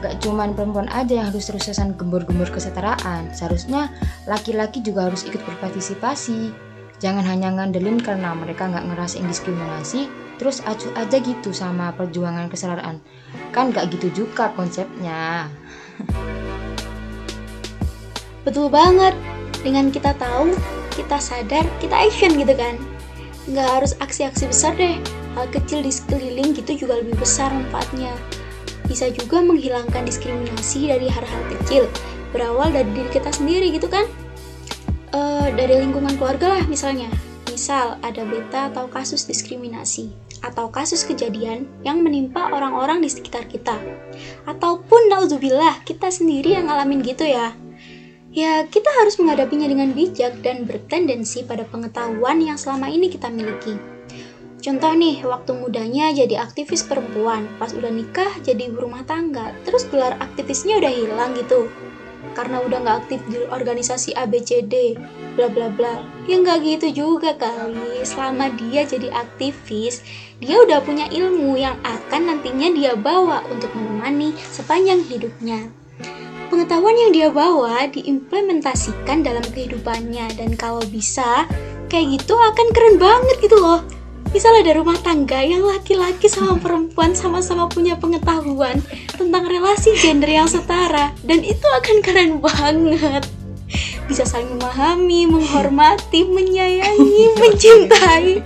Gak 0.04 0.20
cuman 0.20 0.52
perempuan 0.52 0.92
aja 0.92 1.24
yang 1.24 1.32
harus 1.32 1.48
terus-terusan 1.48 1.96
gembur-gembur 1.96 2.52
kesetaraan. 2.52 3.32
Seharusnya 3.32 3.88
laki-laki 4.28 4.84
juga 4.84 5.08
harus 5.08 5.24
ikut 5.24 5.40
berpartisipasi. 5.40 6.67
Jangan 6.98 7.22
hanya 7.22 7.54
ngandelin 7.54 8.02
karena 8.02 8.34
mereka 8.34 8.66
nggak 8.66 8.90
ngerasain 8.90 9.22
diskriminasi, 9.22 10.10
terus 10.42 10.58
acuh 10.66 10.90
aja 10.98 11.22
gitu 11.22 11.54
sama 11.54 11.94
perjuangan 11.94 12.50
kesetaraan. 12.50 12.98
Kan 13.54 13.70
gak 13.70 13.94
gitu 13.94 14.26
juga 14.26 14.50
konsepnya. 14.58 15.46
Betul 18.46 18.66
banget. 18.72 19.14
Dengan 19.62 19.90
kita 19.94 20.14
tahu, 20.18 20.54
kita 20.94 21.18
sadar, 21.22 21.66
kita 21.78 21.94
action 21.94 22.34
gitu 22.34 22.54
kan. 22.54 22.74
Nggak 23.46 23.68
harus 23.68 23.92
aksi-aksi 24.02 24.50
besar 24.50 24.74
deh. 24.74 24.98
Hal 25.38 25.46
kecil 25.54 25.86
di 25.86 25.92
sekeliling 25.94 26.56
gitu 26.58 26.86
juga 26.86 26.98
lebih 26.98 27.14
besar 27.18 27.54
manfaatnya. 27.54 28.10
Bisa 28.90 29.12
juga 29.12 29.38
menghilangkan 29.44 30.02
diskriminasi 30.02 30.90
dari 30.90 31.06
hal-hal 31.06 31.42
kecil. 31.58 31.86
Berawal 32.34 32.74
dari 32.74 32.90
diri 32.90 33.10
kita 33.12 33.30
sendiri 33.30 33.70
gitu 33.70 33.86
kan. 33.86 34.08
Eh, 35.08 35.48
dari 35.56 35.80
lingkungan 35.80 36.20
keluarga 36.20 36.52
lah 36.52 36.64
misalnya. 36.68 37.08
Misal 37.48 37.96
ada 38.04 38.22
berita 38.28 38.68
atau 38.68 38.86
kasus 38.92 39.24
diskriminasi 39.24 40.12
atau 40.38 40.70
kasus 40.70 41.02
kejadian 41.02 41.66
yang 41.82 42.04
menimpa 42.04 42.52
orang-orang 42.52 43.02
di 43.02 43.10
sekitar 43.10 43.48
kita. 43.48 43.74
Ataupun 44.44 45.10
nauzubillah 45.10 45.82
kita 45.82 46.12
sendiri 46.12 46.54
yang 46.54 46.68
ngalamin 46.68 47.02
gitu 47.02 47.24
ya. 47.24 47.56
Ya, 48.30 48.68
kita 48.68 48.92
harus 49.00 49.16
menghadapinya 49.18 49.66
dengan 49.66 49.96
bijak 49.96 50.44
dan 50.44 50.68
bertendensi 50.68 51.42
pada 51.42 51.64
pengetahuan 51.64 52.38
yang 52.44 52.60
selama 52.60 52.86
ini 52.92 53.08
kita 53.08 53.32
miliki. 53.32 53.74
Contoh 54.60 54.92
nih, 54.92 55.24
waktu 55.24 55.56
mudanya 55.56 56.12
jadi 56.12 56.44
aktivis 56.44 56.84
perempuan, 56.84 57.48
pas 57.56 57.72
udah 57.72 57.88
nikah 57.88 58.30
jadi 58.44 58.68
ibu 58.68 58.84
rumah 58.84 59.02
tangga, 59.08 59.56
terus 59.64 59.88
gelar 59.88 60.20
aktivisnya 60.20 60.76
udah 60.76 60.92
hilang 60.92 61.32
gitu. 61.34 61.72
Karena 62.34 62.62
udah 62.62 62.78
nggak 62.82 62.98
aktif 63.06 63.20
di 63.30 63.42
organisasi 63.46 64.14
ABCD, 64.14 64.94
bla 65.34 65.50
bla 65.50 65.70
bla. 65.70 66.02
Ya 66.26 66.38
nggak 66.38 66.58
gitu 66.62 66.88
juga 67.06 67.34
kali. 67.34 68.02
Selama 68.06 68.50
dia 68.54 68.86
jadi 68.86 69.10
aktivis, 69.10 70.02
dia 70.38 70.58
udah 70.62 70.82
punya 70.82 71.10
ilmu 71.10 71.58
yang 71.58 71.78
akan 71.82 72.30
nantinya 72.34 72.68
dia 72.70 72.92
bawa 72.94 73.42
untuk 73.50 73.70
menemani 73.74 74.34
sepanjang 74.54 75.02
hidupnya. 75.06 75.70
Pengetahuan 76.48 76.96
yang 76.96 77.12
dia 77.12 77.28
bawa 77.28 77.84
diimplementasikan 77.92 79.20
dalam 79.20 79.44
kehidupannya 79.44 80.32
dan 80.32 80.56
kalau 80.56 80.80
bisa 80.88 81.44
kayak 81.92 82.20
gitu 82.20 82.32
akan 82.32 82.66
keren 82.72 82.96
banget 82.96 83.36
gitu 83.44 83.56
loh. 83.60 83.84
Misal 84.28 84.60
ada 84.60 84.76
rumah 84.76 84.98
tangga 85.00 85.40
yang 85.40 85.64
laki-laki 85.64 86.28
sama 86.28 86.60
perempuan 86.60 87.16
sama-sama 87.16 87.64
punya 87.66 87.96
pengetahuan 87.96 88.78
tentang 89.16 89.48
relasi 89.48 89.96
gender 89.96 90.28
yang 90.28 90.48
setara 90.48 91.16
dan 91.24 91.40
itu 91.40 91.64
akan 91.80 91.96
keren 92.04 92.32
banget 92.38 93.24
bisa 94.08 94.24
saling 94.24 94.56
memahami, 94.56 95.28
menghormati, 95.28 96.24
menyayangi, 96.24 97.24
mencintai 97.40 98.40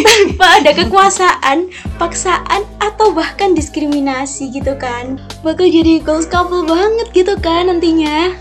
tanpa 0.00 0.46
ada 0.58 0.72
kekuasaan, 0.72 1.68
paksaan 2.00 2.64
atau 2.80 3.12
bahkan 3.12 3.52
diskriminasi 3.52 4.48
gitu 4.48 4.72
kan. 4.80 5.20
Bakal 5.44 5.68
jadi 5.68 6.00
goals 6.00 6.24
couple 6.24 6.64
banget 6.64 7.12
gitu 7.12 7.36
kan 7.36 7.68
nantinya. 7.68 8.32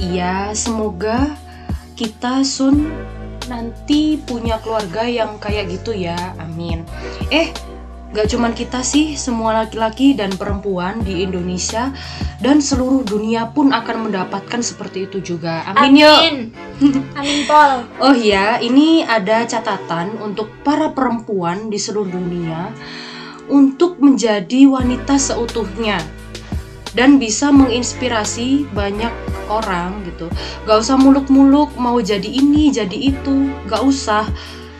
Iya, 0.00 0.56
semoga 0.56 1.36
kita 1.96 2.40
Sun 2.44 2.88
nanti 3.46 4.18
punya 4.20 4.58
keluarga 4.62 5.06
yang 5.06 5.38
kayak 5.38 5.70
gitu 5.70 5.94
ya. 5.94 6.34
Amin. 6.38 6.82
Eh, 7.30 7.50
gak 8.14 8.32
cuman 8.32 8.52
kita 8.54 8.80
sih, 8.80 9.14
semua 9.18 9.64
laki-laki 9.64 10.14
dan 10.16 10.32
perempuan 10.34 11.02
di 11.02 11.22
Indonesia 11.26 11.92
dan 12.40 12.60
seluruh 12.62 13.02
dunia 13.04 13.50
pun 13.52 13.72
akan 13.72 14.10
mendapatkan 14.10 14.60
seperti 14.62 15.06
itu 15.10 15.34
juga. 15.34 15.66
Amin, 15.68 16.00
yuk. 16.00 16.20
Amin 17.16 17.40
Pol. 17.50 17.86
Oh 18.00 18.14
iya, 18.14 18.60
ini 18.62 19.04
ada 19.04 19.44
catatan 19.44 20.18
untuk 20.20 20.50
para 20.64 20.92
perempuan 20.92 21.68
di 21.70 21.78
seluruh 21.78 22.10
dunia. 22.10 22.70
untuk 23.46 24.02
menjadi 24.02 24.66
wanita 24.66 25.22
seutuhnya 25.22 26.02
dan 26.96 27.20
bisa 27.20 27.52
menginspirasi 27.52 28.64
banyak 28.72 29.12
orang 29.52 30.02
gitu. 30.08 30.32
Gak 30.64 30.80
usah 30.82 30.96
muluk-muluk 30.96 31.76
mau 31.76 32.00
jadi 32.00 32.26
ini, 32.26 32.72
jadi 32.72 33.12
itu, 33.14 33.52
gak 33.68 33.84
usah. 33.84 34.24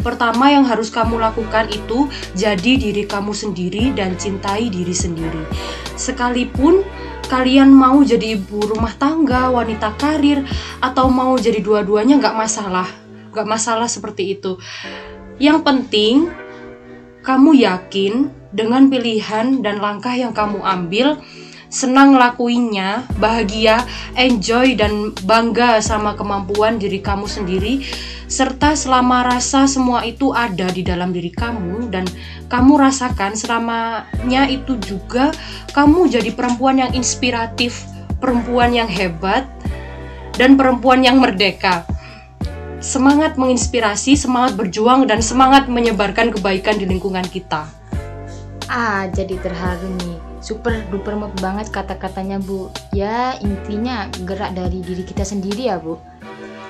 Pertama 0.01 0.49
yang 0.49 0.65
harus 0.65 0.89
kamu 0.89 1.19
lakukan 1.19 1.67
itu 1.69 2.09
jadi 2.33 2.79
diri 2.79 3.05
kamu 3.05 3.35
sendiri 3.35 3.93
dan 3.93 4.17
cintai 4.17 4.73
diri 4.73 4.95
sendiri. 4.95 5.43
Sekalipun 5.99 6.87
kalian 7.27 7.75
mau 7.75 8.01
jadi 8.07 8.39
ibu 8.39 8.65
rumah 8.71 8.95
tangga, 8.95 9.51
wanita 9.51 9.99
karir, 9.99 10.47
atau 10.79 11.11
mau 11.11 11.35
jadi 11.35 11.59
dua-duanya 11.59 12.23
nggak 12.23 12.39
masalah, 12.39 12.87
nggak 13.35 13.49
masalah 13.51 13.91
seperti 13.91 14.39
itu. 14.39 14.63
Yang 15.43 15.59
penting 15.67 16.31
kamu 17.27 17.67
yakin 17.67 18.31
dengan 18.55 18.87
pilihan 18.87 19.59
dan 19.59 19.83
langkah 19.83 20.15
yang 20.15 20.31
kamu 20.31 20.63
ambil, 20.63 21.19
senang 21.69 22.15
lakuinnya, 22.15 23.05
bahagia, 23.19 23.83
enjoy 24.15 24.79
dan 24.79 25.13
bangga 25.27 25.83
sama 25.83 26.15
kemampuan 26.15 26.79
diri 26.79 27.03
kamu 27.03 27.27
sendiri, 27.27 27.83
serta 28.27 28.75
selama 28.75 29.27
rasa 29.27 29.67
semua 29.71 30.03
itu 30.03 30.35
ada 30.35 30.67
di 30.71 30.83
dalam 30.83 31.15
diri 31.15 31.31
kamu 31.31 31.91
dan 31.91 32.07
kamu 32.47 32.79
rasakan 32.79 33.35
selamanya 33.35 34.47
itu 34.51 34.79
juga 34.83 35.31
kamu 35.75 36.11
jadi 36.11 36.31
perempuan 36.35 36.83
yang 36.83 36.93
inspiratif, 36.95 37.87
perempuan 38.19 38.75
yang 38.75 38.91
hebat, 38.91 39.47
dan 40.37 40.55
perempuan 40.55 41.03
yang 41.03 41.19
merdeka. 41.19 41.87
Semangat 42.77 43.41
menginspirasi, 43.41 44.15
semangat 44.15 44.55
berjuang, 44.55 45.09
dan 45.09 45.25
semangat 45.25 45.67
menyebarkan 45.67 46.31
kebaikan 46.31 46.77
di 46.77 46.85
lingkungan 46.85 47.25
kita. 47.25 47.67
Ah, 48.69 49.09
jadi 49.11 49.41
terharu 49.41 49.91
nih. 50.05 50.26
Super 50.47 50.79
duper 50.95 51.19
mood 51.19 51.35
banget 51.43 51.75
kata-katanya, 51.75 52.39
Bu. 52.39 52.71
Ya, 52.95 53.35
intinya 53.43 54.07
gerak 54.23 54.55
dari 54.55 54.79
diri 54.79 55.03
kita 55.03 55.27
sendiri 55.27 55.67
ya, 55.67 55.83
Bu. 55.83 55.99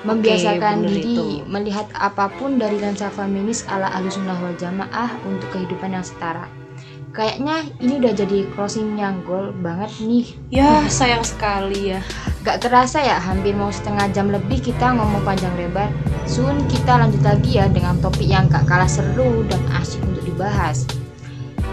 Membiasakan 0.01 0.81
bener 0.81 0.89
diri 0.97 1.13
itu. 1.13 1.25
melihat 1.45 1.85
apa 1.93 2.25
pun 2.41 2.57
dari 2.57 2.81
lensa 2.81 3.13
feminis 3.13 3.69
ala 3.69 3.93
Ahlussunnah 3.93 4.33
wal 4.41 4.57
Jamaah 4.57 5.13
untuk 5.29 5.45
kehidupan 5.53 5.93
yang 5.93 6.01
setara. 6.01 6.49
Kayaknya 7.13 7.69
ini 7.77 8.01
udah 8.01 8.13
jadi 8.17 8.49
closing 8.57 8.97
yang 8.97 9.21
goal 9.29 9.53
banget 9.61 9.93
nih. 10.01 10.25
Ya, 10.49 10.81
sayang 10.89 11.21
sekali 11.21 11.93
ya. 11.93 12.01
Gak 12.41 12.65
kerasa 12.65 12.97
ya, 12.97 13.21
hampir 13.21 13.53
mau 13.53 13.69
setengah 13.69 14.09
jam 14.09 14.33
lebih 14.33 14.57
kita 14.57 14.89
ngomong 14.97 15.21
panjang 15.21 15.53
lebar. 15.53 15.93
Soon 16.25 16.65
kita 16.65 16.97
lanjut 16.97 17.21
lagi 17.21 17.61
ya 17.61 17.69
dengan 17.69 17.97
topik 18.01 18.25
yang 18.25 18.49
gak 18.49 18.65
kalah 18.65 18.89
seru 18.89 19.45
dan 19.45 19.61
asik 19.77 20.01
untuk 20.01 20.25
dibahas. 20.25 20.89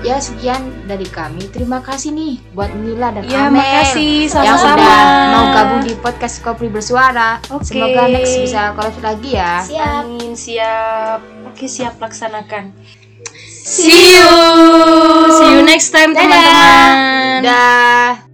Ya 0.04 0.20
sekian 0.20 0.84
dari 0.84 1.08
kami. 1.08 1.48
Terima 1.48 1.80
kasih 1.80 2.12
nih 2.12 2.36
buat 2.52 2.68
Nila 2.76 3.08
dan 3.16 3.24
Ya, 3.24 3.48
Amel 3.48 3.56
makasih 3.56 4.28
yang 4.28 4.60
sama-sama. 4.60 4.76
udah 4.76 5.00
mau 5.32 5.44
gabung 5.56 5.82
di 5.88 5.96
podcast 5.96 6.44
Kopri 6.44 6.68
Bersuara. 6.68 7.40
Oke. 7.48 7.72
Semoga 7.72 8.12
next 8.12 8.36
bisa 8.36 8.76
collab 8.76 8.92
lagi 9.00 9.32
ya. 9.32 9.64
Siap. 9.64 10.04
Amin, 10.04 10.36
siap. 10.36 11.24
Oke, 11.48 11.64
siap 11.64 11.96
laksanakan. 11.96 12.76
See 13.64 13.88
you. 13.88 14.28
See 15.40 15.50
you 15.56 15.62
next 15.64 15.88
time, 15.88 16.12
teman-teman. 16.12 17.40
Dah. 17.40 18.33